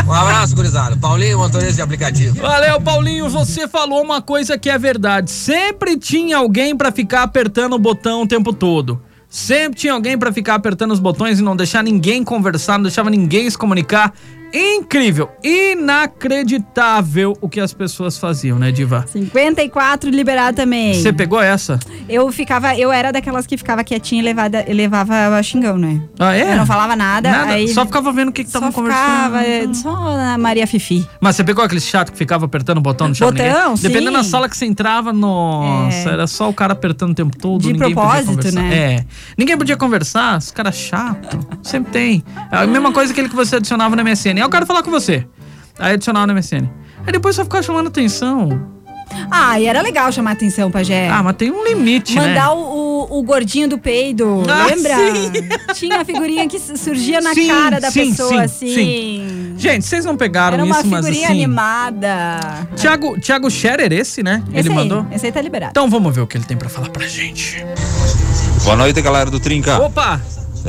[0.06, 0.96] Um abraço, gurizada.
[0.96, 2.40] Paulinho, motorista de aplicativo.
[2.40, 3.28] Valeu, Paulinho.
[3.28, 5.30] Você falou uma coisa que é verdade.
[5.30, 9.02] Sempre tinha alguém pra ficar apertando o botão o tempo todo.
[9.28, 13.10] Sempre tinha alguém pra ficar apertando os botões e não deixar ninguém conversar, não deixava
[13.10, 14.14] ninguém se comunicar.
[14.52, 19.04] Incrível, inacreditável o que as pessoas faziam, né, Diva?
[19.08, 20.94] 54 liberado também.
[20.94, 21.78] Você pegou essa?
[22.08, 26.00] Eu ficava, eu era daquelas que ficava quietinha e levava, e levava xingão, né?
[26.18, 26.52] Ah, é?
[26.52, 29.70] Eu não falava nada, Nada, aí só ficava vendo o que estavam ficava, conversando.
[29.70, 31.06] é, só na Maria Fifi.
[31.20, 33.30] Mas você pegou aquele chato que ficava apertando o botão no chão?
[33.30, 33.82] Botão, sim.
[33.88, 36.12] Dependendo da sala que você entrava, nossa, É.
[36.12, 37.60] era só o cara apertando o tempo todo.
[37.62, 38.74] De propósito, né?
[38.74, 39.04] É.
[39.36, 41.38] Ninguém podia conversar, os caras chato.
[41.62, 42.24] Sempre tem.
[42.50, 44.37] É a mesma coisa que aquele que você adicionava no MSN.
[44.38, 45.26] Aí eu quero falar com você.
[45.78, 46.68] Aí adicionava no MSN.
[47.06, 48.78] Aí depois só ficava chamando atenção.
[49.30, 51.08] Ah, e era legal chamar atenção, Pajé.
[51.08, 52.28] Ah, mas tem um limite, né?
[52.28, 54.94] Mandar o, o, o gordinho do peido, Ah, lembra?
[54.96, 55.32] sim.
[55.74, 58.74] Tinha a figurinha que surgia na Sim, cara da sim, pessoa, sim, assim.
[58.74, 59.54] sim.
[59.56, 61.36] Gente, vocês não pegaram Era uma isso, mas figurinha assim...
[61.44, 62.68] animada.
[62.76, 64.42] Tiago, Tiago Scherer, esse, né?
[64.52, 65.06] Esse ele aí, mandou?
[65.10, 65.70] Esse aí tá liberado.
[65.70, 67.64] Então vamos ver o que ele tem pra falar pra gente.
[68.62, 69.78] Boa noite, galera do Trinca.
[69.78, 70.20] Opa!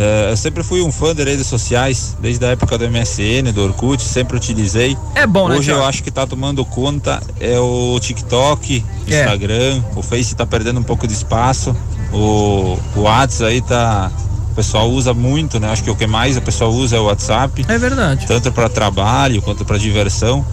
[0.02, 3.64] É, eu sempre fui um fã de redes sociais, desde a época do MSN, do
[3.66, 4.96] Orkut, sempre utilizei.
[5.14, 9.20] É bom, né, Hoje eu acho que tá tomando conta é o TikTok, É.
[9.20, 11.76] Instagram, o Face tá perdendo um pouco de espaço,
[12.14, 14.10] o, o WhatsApp aí tá.
[14.52, 15.70] O pessoal usa muito, né?
[15.72, 17.66] Acho que o que mais o pessoal usa é o WhatsApp.
[17.68, 18.26] É verdade.
[18.26, 20.46] Tanto para trabalho quanto para diversão.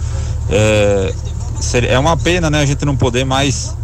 [0.49, 1.13] É,
[1.59, 2.61] seria- é uma pena, né?
[2.61, 3.75] A gente não poder mais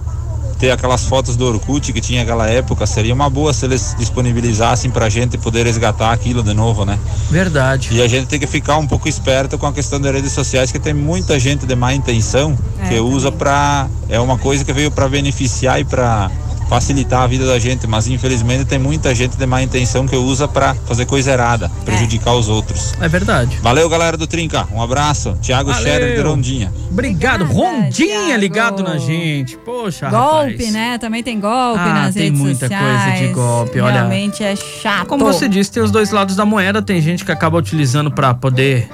[0.54, 2.86] ter aquelas fotos do Orkut que tinha aquela época.
[2.86, 6.98] Seria uma boa se eles disponibilizassem pra gente poder resgatar aquilo de novo, né?
[7.30, 7.90] Verdade.
[7.92, 10.72] E a gente tem que ficar um pouco esperto com a questão das redes sociais,
[10.72, 13.88] que tem muita gente de má intenção que usa pra.
[14.10, 16.30] É uma coisa que veio pra beneficiar e pra
[16.70, 20.48] facilitar a vida da gente, mas infelizmente tem muita gente de má intenção que usa
[20.48, 22.94] pra fazer coisa errada, prejudicar os outros.
[23.02, 23.58] É verdade.
[23.62, 24.68] Valeu, galera do Trinca.
[24.72, 25.38] Um abraço.
[25.42, 25.84] Thiago Valeu.
[25.84, 26.72] Scherer de Rondinha.
[26.90, 29.58] Obrigado, Rondinha ligado na gente.
[29.58, 30.72] Poxa, Golpe, rapaz.
[30.74, 30.98] né?
[30.98, 33.04] Também tem golpe Ah, nas tem redes muita sociais.
[33.12, 33.94] coisa de golpe, olha.
[33.94, 35.08] Realmente é chato.
[35.08, 36.82] Como você disse, tem os dois lados da moeda.
[36.82, 38.90] Tem gente que acaba utilizando pra poder,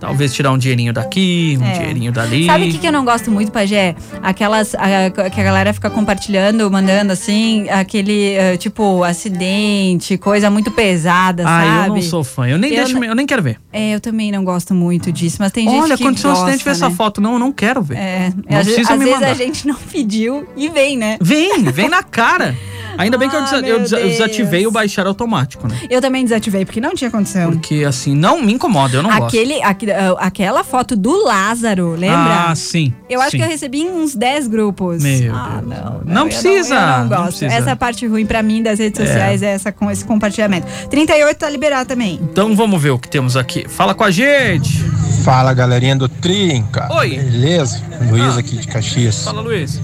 [0.00, 1.72] talvez, tirar um dinheirinho daqui, um É.
[1.72, 2.46] dinheirinho dali.
[2.46, 3.94] Sabe o que, que eu não gosto muito, Pajé?
[4.22, 10.70] Aquelas a- que a galera fica compartilhando, mandando assim, aquele eh, tipo acidente, coisa muito
[10.70, 11.88] pesada, Ah, sabe?
[11.90, 12.46] eu não sou fã.
[12.48, 13.58] Eu nem, Eu deixo, eu nem quero ver.
[13.72, 16.64] É, eu também não gosto muito disso, mas tem gente Olha, que aconteceu um acidente,
[16.64, 16.94] vê essa né?
[16.94, 17.20] foto.
[17.20, 17.96] Não, eu não quero ver.
[17.98, 19.32] É, Não às, precisa às me vezes mandar.
[19.32, 21.16] a gente não pediu e vem, né?
[21.20, 22.54] Vem, vem na cara.
[22.98, 24.70] Ainda bem que eu, Ah, desa- meu eu desa- eu desativei Deus.
[24.70, 25.74] o baixar automático, né?
[25.88, 27.52] Eu também desativei, porque não tinha condição.
[27.52, 29.24] Porque assim, não me incomoda, eu não gosto.
[29.28, 32.48] Aquele, aque- ah, aquela foto do Lázaro, lembra?
[32.50, 32.92] Ah, sim.
[33.08, 33.38] Eu acho sim.
[33.38, 35.02] que eu recebi em uns 10 grupos.
[35.02, 35.78] Meu ah, Deus.
[35.78, 36.00] não.
[36.04, 37.38] Não eu precisa, eu não não gosto.
[37.38, 37.52] precisa.
[37.54, 39.06] Essa parte ruim pra mim das redes É.
[39.06, 40.66] sociais, é essa com esse compartilhamento.
[40.90, 42.18] 38 tá liberado também.
[42.22, 43.66] Então vamos ver o que temos aqui.
[43.68, 44.84] Fala com a gente.
[45.22, 46.88] Fala galerinha do Trinca.
[46.92, 47.18] Oi.
[47.18, 47.80] Beleza?
[48.10, 49.24] Luiz aqui de Caxias.
[49.24, 49.80] Fala, Luiz.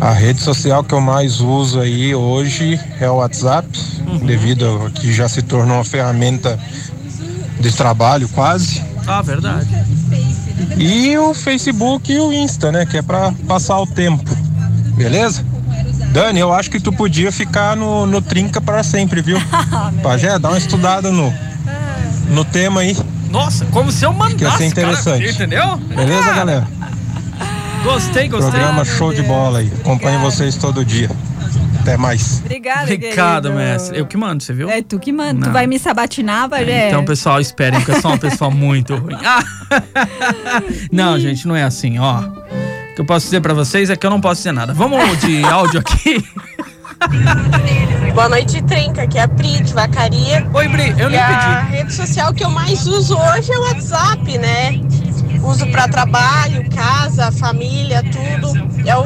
[0.00, 3.68] A rede social que eu mais uso aí hoje é o WhatsApp,
[4.06, 4.18] Uhum.
[4.18, 6.58] devido a que já se tornou uma ferramenta
[7.60, 8.82] de trabalho quase.
[9.06, 9.68] Ah, verdade.
[10.76, 12.86] E o Facebook e o Insta, né?
[12.86, 14.28] Que é pra passar o tempo.
[14.94, 15.44] Beleza?
[16.12, 19.38] Dani, eu acho que tu podia ficar no, no Trinca para sempre, viu?
[20.02, 21.32] Pajé, dá uma estudada no,
[22.30, 22.96] no tema aí.
[23.30, 25.28] Nossa, como se eu mandasse, Que ia ser cara, interessante.
[25.34, 25.76] entendeu?
[25.76, 26.66] Beleza, galera?
[27.84, 28.50] Gostei, gostei.
[28.50, 29.72] Programa show de bola aí.
[29.80, 31.10] Acompanho vocês todo dia.
[31.80, 32.40] Até mais.
[32.44, 33.58] Obrigada, Obrigado, querido.
[33.58, 33.98] mestre.
[33.98, 34.68] Eu que mando, você viu?
[34.68, 35.40] É tu que manda.
[35.40, 35.52] Tu Não.
[35.52, 36.88] vai me sabatinar, Bagé?
[36.88, 39.16] Então, pessoal, esperem que eu sou uma pessoa muito ruim.
[39.24, 39.42] Ah!
[40.92, 42.18] Não, gente, não é assim, ó.
[42.20, 44.74] O que eu posso dizer pra vocês é que eu não posso dizer nada.
[44.74, 46.22] Vamos de áudio aqui.
[48.14, 49.02] Boa noite, Trinca.
[49.02, 50.46] Aqui é a Pri de Vacaria.
[50.52, 50.94] Oi, Pri.
[50.98, 51.76] Eu e nem a pedi.
[51.76, 54.80] rede social que eu mais uso hoje é o WhatsApp, né?
[55.42, 58.52] Uso para trabalho, casa, família, tudo.
[58.86, 59.04] É o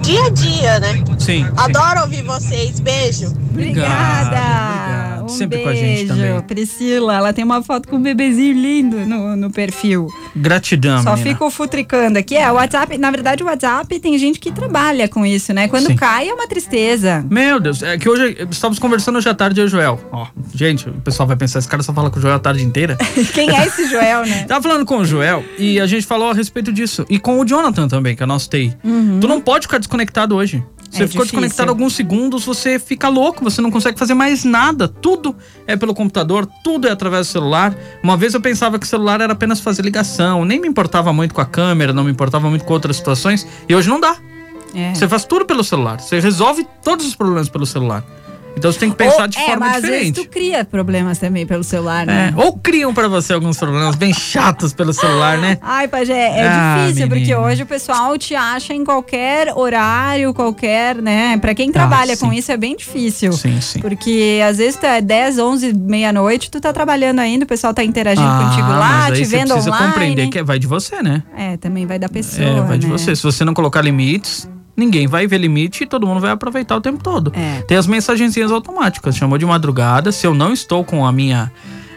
[0.00, 1.02] dia a dia, né?
[1.18, 1.46] Sim.
[1.56, 2.78] Adoro ouvir vocês.
[2.78, 3.26] Beijo.
[3.50, 4.97] Obrigada.
[5.28, 6.40] Ligado sempre com a gente Beijo, também.
[6.42, 10.08] Priscila, ela tem uma foto com um bebezinho lindo no, no perfil.
[10.34, 11.30] Gratidão, Só menina.
[11.30, 12.36] fico futricando aqui.
[12.36, 15.68] É, o WhatsApp, na verdade, o WhatsApp tem gente que trabalha com isso, né?
[15.68, 15.96] Quando Sim.
[15.96, 17.24] cai é uma tristeza.
[17.30, 20.00] Meu Deus, é que hoje estávamos conversando hoje à tarde eu e o Joel.
[20.10, 22.64] Ó, gente, o pessoal vai pensar, esse cara só fala com o Joel a tarde
[22.64, 22.96] inteira.
[23.34, 24.44] Quem é esse Joel, né?
[24.44, 27.04] Tava falando com o Joel e a gente falou a respeito disso.
[27.08, 28.76] E com o Jonathan também, que é nosso TI.
[28.84, 29.18] Uhum.
[29.20, 30.62] Tu não pode ficar desconectado hoje.
[30.90, 31.24] Você É ficou difícil.
[31.40, 34.88] desconectado alguns segundos, você fica louco, você não consegue fazer mais nada.
[34.88, 35.36] Tudo
[35.66, 37.76] é pelo computador, tudo é através do celular.
[38.02, 41.34] Uma vez eu pensava que o celular era apenas fazer ligação, nem me importava muito
[41.34, 43.46] com a câmera, não me importava muito com outras situações.
[43.68, 44.16] E hoje não dá.
[44.74, 44.94] É.
[44.94, 48.04] Você faz tudo pelo celular, você resolve todos os problemas pelo celular.
[48.58, 50.24] Então você tem que pensar Ou- de é, forma mas às vezes diferente.
[50.26, 52.34] tu cria problemas também pelo celular, né?
[52.36, 55.58] É, ou criam pra você alguns problemas bem chatos pelo celular, né?
[55.62, 57.40] Ai, Pajé, é Ah, difícil, porque menina.
[57.40, 61.36] hoje o pessoal te acha em qualquer horário, qualquer, né?
[61.38, 63.32] Pra quem trabalha Ah, com isso é bem difícil.
[63.32, 63.80] Sim, sim.
[63.80, 68.28] Porque às vezes tá 10, 11, meia-noite, tu tá trabalhando ainda, o pessoal tá interagindo
[68.28, 69.86] contigo lá, Ah, mas aí te você vendo precisa online.
[69.92, 71.22] compreender que vai de você, né?
[71.36, 72.92] É, também vai da pessoa, é, vai de né?
[72.98, 73.14] você.
[73.14, 74.48] Se você não colocar limites,
[74.78, 77.32] ninguém vai ver limite e todo mundo vai aproveitar o tempo todo.
[77.34, 77.60] É.
[77.62, 79.16] Tem as mensagenzinhas automáticas.
[79.16, 80.10] Chamou de madrugada.
[80.12, 81.52] Se eu não estou com a minha.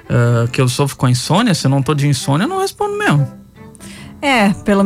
[0.10, 2.60] ah, que eu sofro com a insônia, se eu não tô de insônia, eu não
[2.60, 3.40] respondo mesmo.
[4.24, 4.84] É, pelo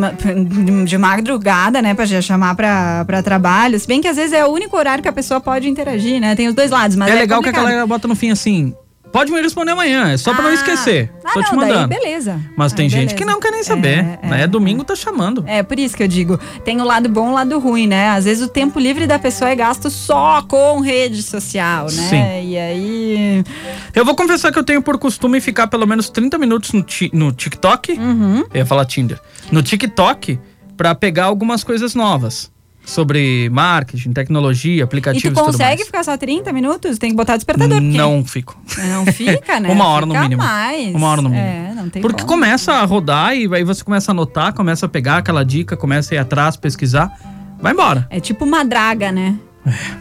[0.86, 3.78] de- madrugada, né, pra já chamar pra, pra trabalho.
[3.78, 6.36] Se bem que às vezes é o único horário que a pessoa pode interagir, né?
[6.36, 7.64] Tem os dois lados, mas é é, legal que a complicado.
[7.66, 8.74] galera bota no fim assim.
[9.16, 11.09] Pode me responder amanhã, é só pra não esquecer.
[11.24, 11.88] Ah, Tô te não, daí mandando.
[11.88, 12.38] beleza.
[12.57, 13.16] Mas Ah, tem gente beleza.
[13.16, 14.20] que não quer nem saber.
[14.22, 15.41] É, domingo tá chamando.
[15.47, 18.09] É, por isso que eu digo, tem o lado bom e o lado ruim, né?
[18.09, 22.09] Às vezes o tempo livre da pessoa é gasto só com rede social, né?
[22.09, 22.49] Sim.
[22.51, 23.43] E aí.
[23.93, 27.09] Eu vou confessar que eu tenho por costume ficar pelo menos 30 minutos no, ti-
[27.13, 27.93] no TikTok.
[27.93, 28.39] Uhum.
[28.53, 29.18] Eu ia falar Tinder.
[29.49, 30.38] No TikTok,
[30.76, 32.51] pra pegar algumas coisas novas.
[32.86, 36.98] Sobre marketing, tecnologia, tu aplicativos e tudo consegue ficar só 30 minutos?
[37.00, 37.82] Tem que botar despertador.
[37.82, 38.56] porque- Não fico.
[38.78, 39.70] Não fica, né?
[39.74, 40.44] Uma hora no Fica mínimo.
[40.44, 40.94] mais.
[40.96, 41.48] Uma hora no mínimo.
[41.48, 42.34] É, não tem Porque como.
[42.36, 46.14] começa a rodar e aí você começa a anotar, começa a pegar aquela dica, começa
[46.14, 47.12] a ir atrás, pesquisar.
[47.60, 48.06] Vai embora.
[48.12, 49.36] É tipo uma draga, né?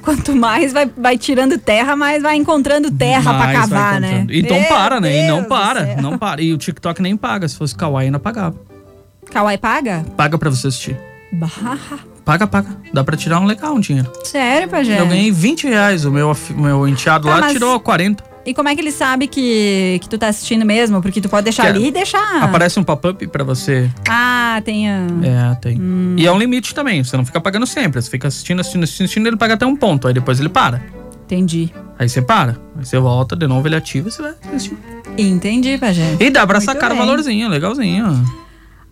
[0.02, 4.26] Quanto mais vai, vai tirando terra, mais vai encontrando terra vai cavar, né?
[4.28, 5.24] E não Meu para, né?
[5.24, 5.96] E não Deus para.
[6.02, 6.42] Não para.
[6.42, 7.48] E o TikTok nem paga.
[7.48, 8.54] Se fosse Kawaii, ainda pagava.
[9.30, 10.04] Kawaii paga?
[10.18, 10.96] Paga pra você assistir.
[11.32, 11.48] Bah,
[12.24, 12.68] Paga, paga.
[12.92, 14.10] Dá pra tirar um legal um dinheiro.
[14.24, 14.98] sério, Pajé?
[15.00, 16.04] Eu ganhei 20 reais.
[16.04, 18.24] O meu, meu enteado Tá, lá mas- tirou 40.
[18.46, 21.00] E como é que ele sabe que, que tu tá assistindo mesmo?
[21.00, 22.42] Porque tu pode deixar Que- ali e deixar.
[22.42, 23.90] Aparece um pop-up pra você.
[24.08, 25.06] Ah, tem a...
[25.22, 25.80] É, tem.
[26.18, 27.02] E é um limite também.
[27.02, 28.00] Você não fica pagando sempre.
[28.02, 30.06] Você fica assistindo, assistindo, assistindo, assistindo ele paga até um ponto.
[30.08, 30.82] Aí depois ele para.
[31.24, 31.70] Entendi.
[31.98, 32.58] Aí você para.
[32.76, 34.76] Aí você volta, de novo ele ativa e você vai assistir.
[35.16, 36.16] Entendi, Pajé.
[36.20, 38.24] E dá pra Muito sacar o valorzinho, legalzinho.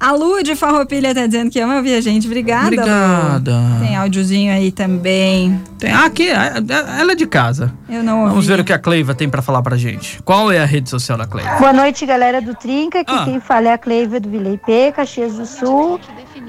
[0.05, 2.27] A Lu de Farroupilha tá dizendo que ama ouvir a gente.
[2.27, 2.73] Obrigada, Lu.
[2.83, 3.53] Obrigada.
[3.81, 5.63] Tem áudiozinho aí também.
[5.79, 7.73] Tem, ah, aqui, a- a- ela é de casa.
[7.89, 8.31] Eu não ouvi.
[8.31, 10.21] Vamos ver o que a Cleiva tem pra falar pra gente.
[10.25, 11.55] Qual é a rede social da Cleiva?
[11.57, 13.01] Boa noite, galera do Trinca.
[13.03, 13.25] Aqui Ah.
[13.25, 16.01] quem fala é a Cleiva do Vila IP, Caxias do Sul.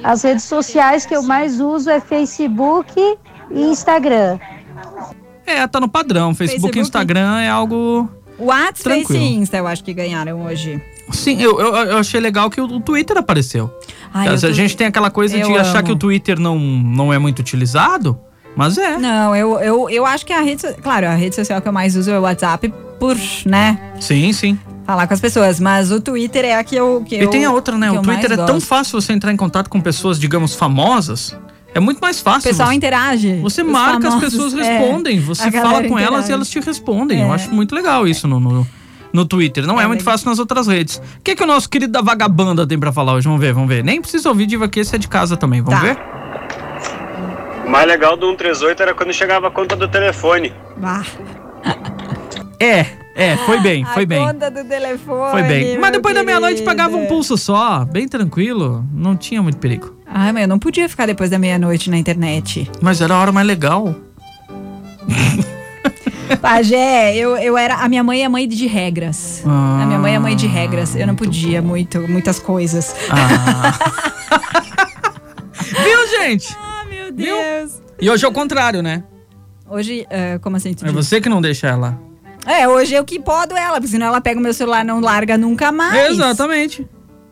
[0.04, 2.92] As redes sociais que eu mais uso é Facebook
[3.52, 4.40] e Instagram.
[5.46, 6.34] É, tá no padrão.
[6.34, 6.78] Facebook, Facebook.
[6.80, 8.10] e Instagram é algo.
[8.40, 9.34] WhatsApp, Face e.
[9.36, 10.82] Insta, eu acho que ganharam hoje.
[11.14, 13.72] Sim, eu, eu, eu achei legal que o, o Twitter apareceu.
[14.14, 15.84] Ai, a eu tô- gente tem aquela coisa de eu achar amo.
[15.88, 18.18] que o Twitter não, não é muito utilizado,
[18.56, 18.98] mas é.
[18.98, 20.64] Não, eu, eu, eu acho que a rede...
[20.82, 24.58] Claro, a rede social que eu mais uso é o WhatsApp por, né, Sim, sim.
[24.86, 25.60] falar com as pessoas.
[25.60, 27.92] Mas o Twitter é a que eu que E eu- tem a outra, né?
[27.92, 28.68] O eu Twitter é mais tão gosto.
[28.68, 31.36] fácil você entrar em contato com pessoas, digamos, famosas.
[31.76, 32.50] É muito mais O fácil.
[32.52, 33.40] pessoal você, interage.
[33.42, 34.78] você marca, as famosos, pessoas é.
[34.80, 35.18] respondem.
[35.18, 36.30] A Você fala com elas interage.
[36.30, 37.22] e elas te respondem.
[37.22, 37.36] Eu É.
[37.36, 38.68] acho muito legal isso no, no,
[39.14, 39.66] no Twitter.
[39.68, 40.98] Não é, muito fácil nas outras redes.
[40.98, 43.26] O que, que o nosso querido da vagabanda tem pra falar hoje?
[43.28, 43.84] Vamos ver, vamos ver.
[43.84, 45.62] Nem precisa ouvir diva aqui, esse é de casa também.
[45.62, 45.86] Vamos Tá.
[45.86, 45.98] ver?
[47.66, 50.52] O mais legal do 138 era quando chegava a conta do telefone.
[50.78, 51.04] Bah.
[52.60, 52.86] É,
[53.16, 54.26] é, foi bem, foi a bem.
[54.26, 55.32] conta do telefone.
[55.32, 55.78] Foi bem.
[55.78, 56.70] Mas depois da meia-noite querido.
[56.70, 58.84] pagava um pulso só, bem tranquilo.
[58.94, 59.96] Não tinha muito perigo.
[60.06, 62.70] Ai, mas eu não podia ficar depois da meia-noite na internet.
[62.82, 63.96] Mas era a hora mais legal.
[66.42, 67.76] Pajé, eu, eu era.
[67.76, 69.44] A minha mãe é mãe de regras.
[69.46, 69.82] Ah.
[69.84, 70.96] A minha mãe é mãe de regras.
[70.96, 72.96] Eu não podia muito, muitas coisas.
[75.84, 76.56] Viu, gente?
[76.60, 77.82] Ah, meu Deus.
[78.00, 79.04] E hoje é o contrário, né?
[79.70, 80.76] Hoje, eh, como assim?
[80.84, 82.00] É você que não deixa ela.
[82.46, 85.00] É, hoje eu que podo ela, porque senão ela pega o meu celular e não
[85.00, 86.12] larga nunca mais.
[86.12, 86.86] Exatamente.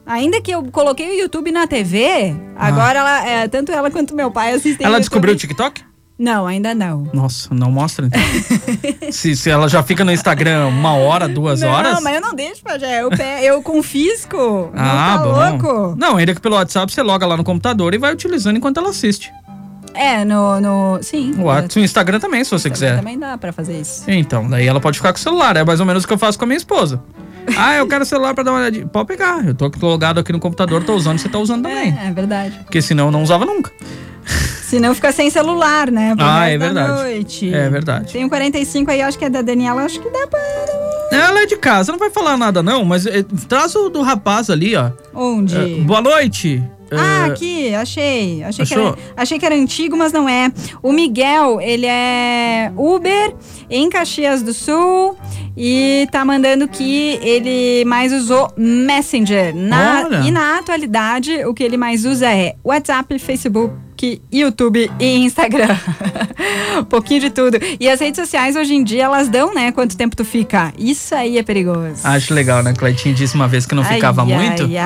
[0.05, 4.31] Ainda que eu coloquei o YouTube na TV, agora ela, é, tanto ela quanto meu
[4.31, 4.85] pai assistem.
[4.85, 4.89] Ah.
[4.89, 5.83] Ela descobriu o TikTok?
[6.21, 7.07] Não, ainda não.
[7.11, 8.21] Nossa, não mostra então.
[9.11, 11.95] se, se ela já fica no Instagram uma hora, duas horas.
[11.95, 13.01] Não, mas eu não deixo, Pajé.
[13.01, 14.71] Eu, pe- eu confisco.
[14.75, 15.49] ah, não tá bom.
[15.65, 15.95] louco?
[15.97, 18.89] Não, ainda que pelo WhatsApp você loga lá no computador e vai utilizando enquanto ela
[18.91, 19.33] assiste.
[19.95, 20.61] É, no.
[20.61, 21.33] no sim.
[21.39, 22.97] O WhatsApp, o Instagram também, se você quiser.
[22.97, 24.03] Também dá pra fazer isso.
[24.07, 25.57] Então, daí ela pode ficar com o celular.
[25.57, 27.01] É mais ou menos o que eu faço com a minha esposa.
[27.57, 28.87] Ah, eu quero o celular pra dar uma olhadinha.
[28.87, 29.45] Pode pegar.
[29.45, 31.95] Eu tô logado aqui no computador, tô usando, você tá usando também.
[31.97, 32.59] É, é verdade.
[32.63, 33.71] Porque senão eu não usava nunca.
[34.63, 36.15] Senão fica sem celular, né?
[36.15, 36.93] pro Ah, é da verdade.
[36.93, 37.53] Noite.
[37.53, 38.13] É verdade.
[38.13, 40.39] Tem um 45 aí, acho que é da Daniela, acho que dá pra.
[41.11, 44.49] Ela é de casa, não vai falar nada não, mas eh, traz o do rapaz
[44.49, 44.91] ali, ó.
[45.13, 45.57] Onde?
[45.57, 46.63] Eh, boa noite.
[46.91, 48.43] Ah, Eh, aqui, achei.
[48.43, 50.51] Achei que, era, achei que era antigo, mas não é.
[50.83, 53.33] O Miguel, ele é Uber
[53.69, 55.15] em Caxias do Sul
[55.55, 59.55] e tá mandando que ele mais usou Messenger.
[59.55, 60.17] Na- Olha.
[60.27, 63.73] e na atualidade, o que ele mais usa é WhatsApp, Facebook.
[64.31, 65.75] YouTube e Instagram.
[66.79, 67.57] um pouquinho de tudo.
[67.79, 69.71] E as redes sociais hoje em dia, elas dão, né?
[69.71, 70.73] Quanto tempo tu fica.
[70.77, 72.01] Isso aí é perigoso.
[72.03, 72.73] Acho legal, né?
[72.73, 74.63] Cleitinho disse uma vez que não Ai, ficava ai, muito.
[74.63, 74.71] ai.
[74.71, 74.77] E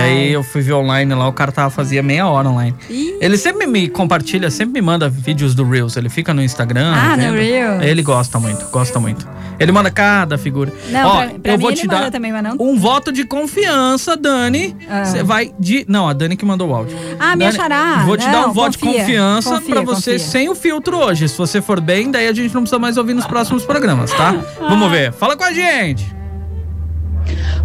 [0.00, 2.74] aí eu fui ver online lá, o cara tava, fazia meia hora online.
[3.20, 5.96] Ele sempre me compartilha, sempre me manda vídeos do Reels.
[5.96, 6.92] Ele fica no Instagram.
[6.94, 7.32] Ah, no.
[7.34, 7.82] Reels.
[7.82, 9.26] Ele gosta muito, gosta muito.
[9.58, 10.72] Ele manda cada figura.
[10.90, 14.76] Não, Ó, pra, pra eu vou te dar também, um voto de confiança, Dani.
[14.88, 15.04] Ah.
[15.04, 15.84] Você vai de.
[15.88, 16.96] Não, a Dani que mandou o áudio.
[17.18, 18.02] Ah, me Dani, achará.
[18.04, 20.26] Vou te Não, dar um voto de confia, confiança confia, pra você confia.
[20.26, 21.28] sem o filtro hoje.
[21.28, 24.32] Se você for bem, daí a gente não precisa mais ouvir nos próximos programas, tá?
[24.58, 25.12] Vamos ver.
[25.12, 26.23] Fala com a gente.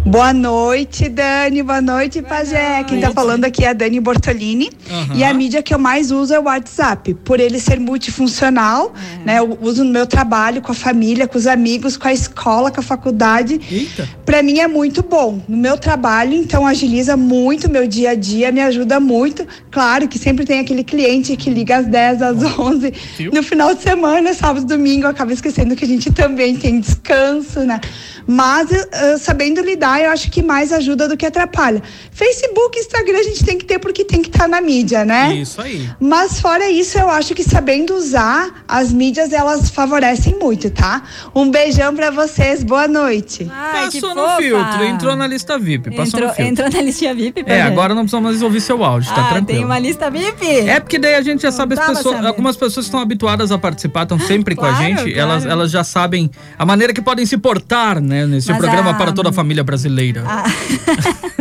[0.04, 1.62] Boa noite, Dani.
[1.62, 2.82] Boa noite, Pajé.
[2.84, 4.70] Quem tá falando aqui é a Dani Bortolini.
[4.90, 5.14] Aham.
[5.14, 8.94] E a mídia que eu mais uso é o WhatsApp, por ele ser multifuncional,
[9.26, 9.38] né?
[9.38, 12.80] Eu uso no meu trabalho, com a família, com os amigos, com a escola, com
[12.80, 13.60] a faculdade.
[13.70, 14.08] Eita.
[14.24, 15.38] Pra mim é muito bom.
[15.46, 19.46] No meu trabalho, então, agiliza muito meu dia a dia, me ajuda muito.
[19.70, 22.92] Claro que sempre tem aquele cliente que liga às 10, às 11.
[23.18, 23.32] Viu?
[23.32, 27.80] No final de semana, sábado, domingo, acaba esquecendo que a gente também tem descanso, né?
[28.26, 31.82] Mas eh, sabendo lidar, eu acho que mais ajuda do que atrapalha.
[32.12, 35.34] Facebook, Instagram a gente tem que ter porque tem que estar na mídia, né?
[35.34, 35.88] Isso aí.
[35.98, 41.02] Mas fora isso, eu acho que sabendo usar, as mídias elas favorecem muito, tá?
[41.34, 43.44] Um beijão pra vocês, boa noite.
[43.72, 45.90] Passou no filtro, entrou na lista VIP.
[45.90, 46.52] Passou Entrou, no filtro.
[46.52, 47.62] entrou na listinha VIP, É, Pajé?
[47.62, 49.46] agora não precisa mais ouvir seu áudio, tá Ah, tranquilo.
[49.46, 50.46] tem uma lista VIP?
[50.68, 52.02] É porque daí a gente já sabe as pessoas.
[52.16, 52.26] sabendo.
[52.28, 54.96] Algumas pessoas que estão habituadas a participar, estão sempre com a Claro, gente.
[55.02, 55.18] claro.
[55.18, 58.26] Elas, elas já sabem a maneira que podem se portar, né?
[58.26, 59.79] Nesse Mas programa a- para toda a família brasileira.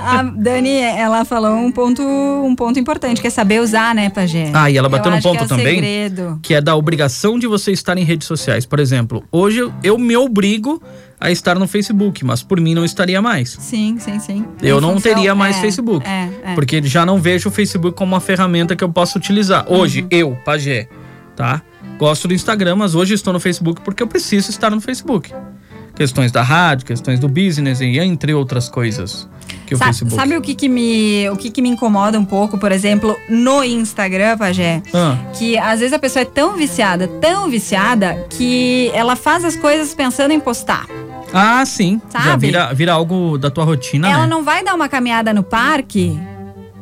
[0.00, 4.50] A Dani, ela falou um ponto, um ponto importante, que é saber usar, né, Pajé?
[4.52, 6.38] Ah, e ela bateu Eu num acho que ponto é também, segredo.
[6.42, 8.66] que é da obrigação de você estar em redes sociais.
[8.66, 10.82] Por exemplo, hoje eu, me obrigo
[11.20, 13.56] a estar no Facebook, mas por mim não estaria mais.
[13.60, 14.44] Sim, sim, sim.
[14.62, 16.06] Eu Em não função- teria mais é, Facebook.
[16.06, 16.54] É, é.
[16.54, 19.64] Porque já não vejo o Facebook como uma ferramenta que eu posso utilizar.
[19.70, 20.08] Hoje, Uhum.
[20.10, 20.88] eu, Pajé,
[21.34, 21.62] tá?
[21.98, 25.32] Gosto do Instagram, mas hoje estou no Facebook porque eu preciso estar no Facebook.
[25.94, 29.28] Questões da rádio, questões do business e entre outras coisas
[29.66, 30.14] que o Sa- Facebook.
[30.16, 33.62] Sabe o que que me, o que que me incomoda um pouco, por exemplo, no
[33.62, 34.82] Instagram, Pajé?
[34.92, 35.16] Ah.
[35.34, 39.94] Que às vezes a pessoa é tão viciada, tão viciada, que ela faz as coisas
[39.94, 40.86] pensando em postar.
[41.32, 42.00] Ah, sim.
[42.12, 42.46] Já Sabe?
[42.46, 44.28] vira, vira algo da tua rotina, ela né?
[44.28, 46.18] não vai dar uma caminhada no parque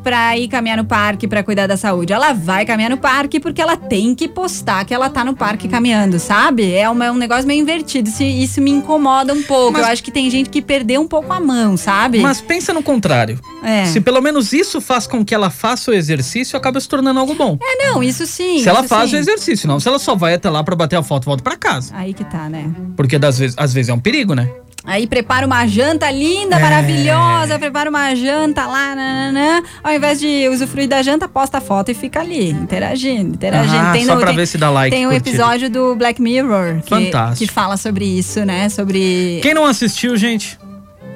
[0.02, 2.12] pra ir caminhar no parque pra cuidar da saúde.
[2.12, 5.68] Ela vai caminhar no parque porque ela tem que postar que ela tá no parque
[5.68, 6.72] caminhando, sabe?
[6.74, 8.08] É uma- um negócio meio invertido.
[8.08, 9.72] Isso, isso me incomoda um pouco.
[9.72, 12.18] Mas- Eu acho que tem gente que perdeu um pouco a mão, sabe?
[12.20, 13.38] Mas pensa no contrário.
[13.62, 13.84] É.
[13.86, 17.34] Se pelo menos isso faz com que ela faça o exercício, acaba se tornando algo
[17.34, 17.56] bom.
[17.62, 18.58] É, não, isso sim.
[18.62, 19.16] se ela faz sim.
[19.16, 19.78] o exercício, não.
[19.78, 21.94] Se ela só vai até lá pra bater a foto e volta pra casa.
[21.94, 22.70] Aí que tá, né?
[22.96, 24.48] Porque das vezes, às vezes é um perigo, né?
[24.84, 26.58] Aí prepara uma janta linda, É.
[26.58, 29.62] maravilhosa, prepara uma janta lá, nananã.
[29.82, 33.76] Ao invés de usufruir da janta, posta a foto e fica ali, interagindo, interagindo.
[33.76, 36.20] Ah, tem só no- pra tem- ver se dá like, Tem um episódio do Black
[36.20, 37.46] Mirror que, Fantástico.
[37.48, 38.68] que fala sobre isso, né?
[38.68, 39.38] Sobre.
[39.42, 40.58] Quem não assistiu, gente,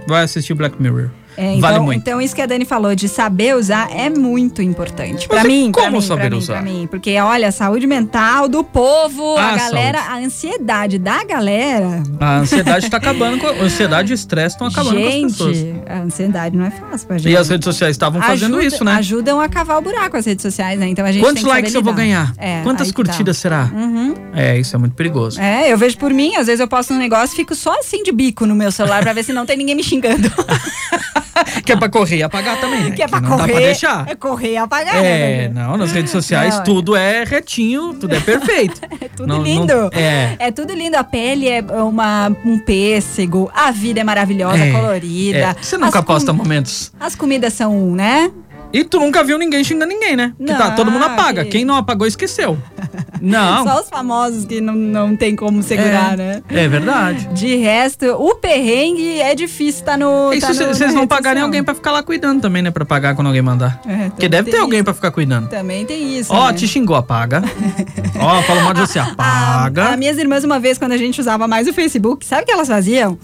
[0.06, 1.10] vai assistir Black Mirror.
[1.37, 1.99] É, então, vale muito.
[2.01, 5.28] então isso que a Dani falou de saber usar é muito importante.
[5.28, 6.55] Pra Mas e mim, como mim, saber mim, usar?
[6.55, 6.87] pra mim.
[6.91, 12.03] Porque, olha, a saúde mental do povo, Ah, a galera, a ansiedade da galera.
[12.18, 13.47] A ansiedade tá acabando com.
[13.47, 15.57] A ansiedade e o estresse estão acabando com as pessoas.
[15.57, 17.32] Gente, a ansiedade não é fácil pra gente.
[17.32, 18.93] E as redes sociais estavam fazendo isso, né?
[18.95, 20.89] Ajudam a cavar o buraco as redes sociais, né?
[20.89, 22.32] Então a gente Quantos likes eu vou ganhar?
[22.39, 22.95] É, Quantas tá.
[22.95, 23.70] curtidas será?
[23.74, 24.14] Uhum.
[24.34, 25.41] É, isso é muito perigoso.
[25.41, 28.03] É, eu vejo por mim, às vezes eu posto um negócio e fico só assim
[28.03, 30.30] de bico no meu celular pra ver se não tem ninguém me xingando.
[31.64, 32.91] Que é pra correr e apagar também, né?
[32.93, 33.47] que é pra não correr.
[33.47, 34.09] dá pra deixar.
[34.09, 35.49] É correr e apagar, É, né?
[35.49, 36.64] não, nas redes sociais Não, é.
[36.64, 38.80] tudo é retinho, tudo é perfeito.
[39.01, 39.91] é Tudo lindo.
[39.93, 40.37] é.
[40.39, 40.97] É tudo lindo.
[40.97, 45.39] A pele é uma, um pêssego, a vida é maravilhosa, É, colorida.
[45.39, 45.57] é.
[45.61, 46.93] Você nunca As posta momentos.
[46.99, 48.30] As comidas são, né?
[48.78, 50.32] E tu nunca viu ninguém xingando ninguém, né?
[50.38, 51.44] Que tá, Não, todo mundo apaga.
[51.44, 52.58] que- Quem não apagou, esqueceu.
[53.20, 53.64] Não.
[53.66, 56.16] Só os famosos que não, não tem como segurar, É.
[56.16, 56.42] né?
[56.50, 57.26] É verdade.
[57.32, 60.32] De resto, o perrengue é difícil tá no.
[60.34, 62.70] Isso tá se vocês não pagarem alguém pra ficar lá cuidando também, né?
[62.70, 63.80] Pra pagar quando alguém mandar.
[63.86, 64.84] É, Porque deve ter tem alguém isso.
[64.84, 65.48] pra ficar cuidando.
[65.48, 66.30] Também tem isso.
[66.32, 66.52] Ó, né?
[66.52, 67.42] te xingou, apaga.
[68.20, 69.88] Ó, fala mal de você, apaga.
[69.90, 72.52] As minhas irmãs, uma vez, quando a gente usava mais o Facebook, sabe o que
[72.52, 73.18] elas faziam?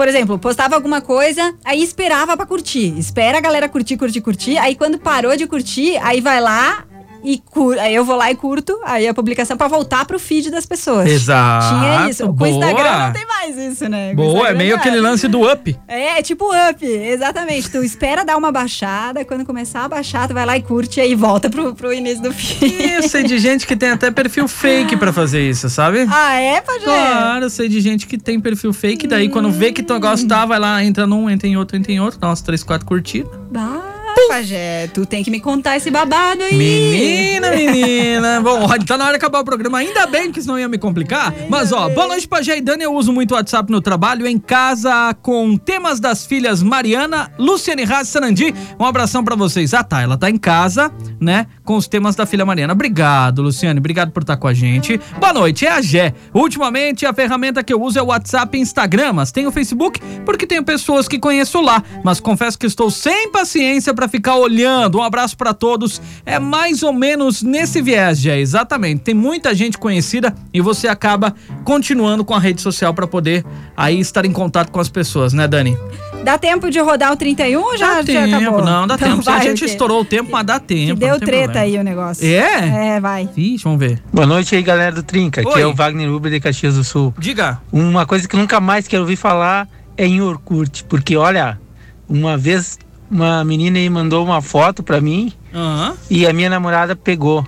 [0.00, 2.98] Por exemplo, postava alguma coisa, aí esperava pra curtir.
[2.98, 4.56] Espera a galera curtir, curtir, curtir.
[4.56, 6.86] Aí quando parou de curtir, aí vai lá
[7.22, 7.78] e cur...
[7.78, 11.08] aí eu vou lá e curto aí a publicação pra voltar pro feed das pessoas.
[11.08, 12.24] Exato, Tinha isso.
[12.24, 12.50] Com o boa.
[12.50, 14.10] Instagram não tem mais isso, né?
[14.10, 15.78] Com Boa, é Instagram meio não aquele lance do up.
[15.86, 17.70] É, é tipo up, exatamente.
[17.70, 21.02] Tu espera dar uma baixada, quando começar a baixar, tu vai lá e curte e
[21.02, 22.80] aí volta pro, pro início do feed.
[22.92, 26.06] Eu sei de gente que tem até perfil fake pra fazer isso, sabe?
[26.10, 26.84] Ah, é, Pajé?
[26.84, 30.46] Claro, eu sei de gente que tem perfil fake, daí quando vê que tu tá,
[30.46, 33.30] vai lá, entra num, entra em outro, entra em outro, dá umas 3, 4 curtidas.
[33.54, 33.89] Ah,
[34.30, 36.54] Pajé, tu tem que me contar esse babado aí.
[36.54, 38.40] Menina, menina.
[38.40, 39.78] Bom, tá na hora de acabar o programa.
[39.78, 41.34] Ainda bem que senão ia me complicar.
[41.48, 42.84] Mas, ó, boa noite, Pajé e Dani.
[42.84, 47.82] Eu uso muito o WhatsApp no trabalho, em casa, com temas das filhas Mariana, Luciane
[47.82, 48.54] e Sanandi.
[48.78, 49.74] Um abração pra vocês.
[49.74, 50.00] Ah, tá.
[50.00, 52.72] Ela tá em casa, né, com os temas da filha Mariana.
[52.72, 53.80] Obrigado, Luciane.
[53.80, 55.00] Obrigado por estar com a gente.
[55.18, 56.14] Boa noite, é a Gé.
[56.32, 60.00] Ultimamente, a ferramenta que eu uso é o WhatsApp e Instagram, mas tenho o Facebook
[60.24, 61.82] porque tenho pessoas que conheço lá.
[62.04, 64.98] Mas confesso que estou sem paciência pra ficar olhando.
[64.98, 66.00] Um abraço pra todos.
[66.26, 68.38] É mais ou menos nesse viés, Gé.
[68.40, 69.02] Exatamente.
[69.02, 73.44] Tem muita gente conhecida e você acaba continuando com a rede social pra poder
[73.76, 75.76] aí estar em contato com as pessoas, né, Dani?
[76.24, 78.62] Dá tempo de rodar o 31 ou já, Dá já tempo, acabou?
[78.64, 79.22] não, dá Então tempo.
[79.22, 81.00] vai, a gente estourou o tempo, mas dá tempo.
[81.00, 81.60] Deu treta problema.
[81.60, 82.26] aí o negócio.
[82.26, 82.96] É?
[82.96, 83.26] É, vai.
[83.34, 84.02] Vixe, vamos ver.
[84.12, 85.40] Boa noite aí, galera do Trinca.
[85.40, 85.62] Aqui Oi.
[85.62, 87.14] é o Wagner Uber de Caxias do Sul.
[87.18, 87.58] Diga.
[87.72, 89.66] Uma coisa que eu nunca mais quero ouvir falar
[89.96, 91.58] é em Orkut, porque olha,
[92.06, 92.78] uma vez
[93.10, 95.94] uma menina aí mandou uma foto pra mim Aham.
[96.08, 97.44] e a minha namorada pegou.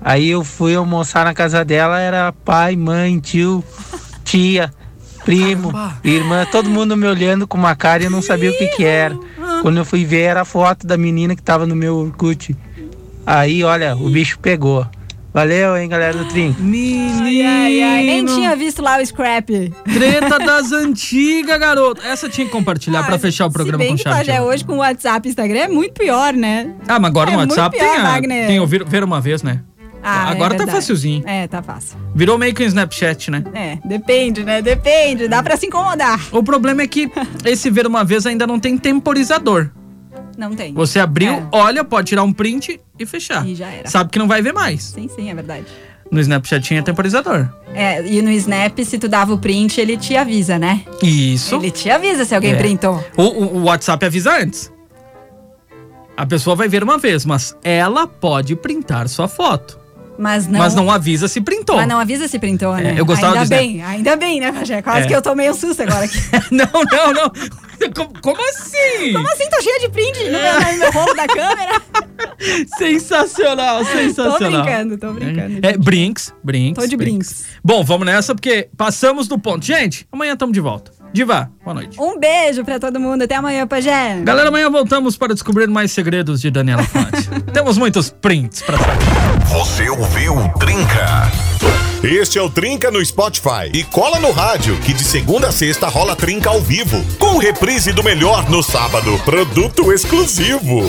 [0.00, 3.64] Aí eu fui almoçar na casa dela, era pai, mãe, tio,
[4.24, 4.72] tia,
[5.24, 5.72] primo,
[6.04, 8.84] irmã, todo mundo me olhando com uma cara e eu não sabia o que que
[8.84, 9.16] era.
[9.62, 12.56] Quando eu fui ver era a foto da menina que tava no meu Orkut.
[13.24, 14.86] Aí, olha, o bicho pegou.
[15.34, 16.60] Valeu, hein, galera do Trinca.
[16.62, 17.22] Menino.
[17.24, 19.72] Ai, ai, nem tinha visto lá o scrap.
[19.84, 22.02] Treta das antigas, garoto.
[22.06, 24.52] Essa tinha que compartilhar pra fechar o Se programa bem com que Pajé ouro.
[24.52, 26.70] hoje com o WhatsApp e Instagram é muito pior, né?
[26.86, 28.46] Ah, mas agora É no muito WhatsApp pior, tem, a, Wagner.
[28.46, 29.60] tem o vir, ver uma vez, né?
[30.02, 30.72] Ah, é agora tá verdade.
[30.72, 31.22] facilzinho.
[31.26, 31.96] É, tá fácil.
[32.14, 33.42] Virou meio que um Snapchat, né?
[33.54, 34.60] É, depende, né?
[34.60, 35.28] Depende.
[35.28, 36.20] Dá pra se incomodar.
[36.32, 37.10] O problema é que
[37.44, 39.70] esse ver uma vez ainda não tem temporizador.
[40.36, 40.72] Não tem.
[40.74, 41.46] Você abriu, É.
[41.52, 43.46] olha, pode tirar um print e fechar.
[43.46, 43.88] E já era.
[43.88, 44.82] Sabe que não vai ver mais.
[44.84, 45.66] Sim, sim, é verdade.
[46.10, 47.48] No Snapchat tinha temporizador.
[47.74, 50.82] É, e no Snap, se tu dava o print, ele te avisa, né?
[51.02, 51.54] Isso.
[51.56, 52.56] Ele te avisa se alguém É.
[52.56, 53.02] printou.
[53.16, 54.70] O, o- o WhatsApp avisa antes.
[56.16, 59.78] A pessoa vai ver uma vez, mas ela pode printar sua foto.
[60.18, 60.58] Mas não.
[60.58, 61.76] Mas não avisa se printou.
[61.76, 62.94] Mas não avisa se printou, né?
[62.96, 64.82] É, eu gostava ainda bem, ainda bem, né, Pajé?
[64.82, 65.06] Quase É.
[65.08, 66.18] que eu tomei um susto agora aqui.
[66.50, 67.32] não, não, não.
[67.96, 69.12] Como, como assim?
[69.12, 69.48] Como assim?
[69.50, 71.82] Tô cheia de print no meu, meu rolo da câmera?
[72.78, 74.38] Sensacional, sensacional.
[74.38, 75.66] Tô brincando, tô brincando.
[75.66, 76.80] É, brinks, brinks.
[76.80, 77.44] Tô de brinks.
[77.64, 79.64] Bom, vamos nessa porque passamos do ponto.
[79.64, 80.92] Gente, amanhã estamos de volta.
[81.12, 82.00] Diva, boa noite.
[82.00, 83.22] Um beijo pra todo mundo.
[83.22, 84.20] Até amanhã, Pajé.
[84.22, 87.28] Galera, amanhã voltamos para descobrir mais segredos de Daniela Fonte.
[87.52, 89.31] Temos muitos prints pra saber.
[89.52, 91.30] Você ouviu o Trinca?
[92.02, 93.70] Este é o Trinca no Spotify.
[93.74, 97.04] E cola no rádio, que de segunda a sexta rola Trinca ao vivo.
[97.18, 99.18] Com reprise do melhor no sábado.
[99.26, 100.86] Produto exclusivo.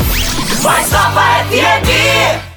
[0.64, 2.53] Mais Nova FM.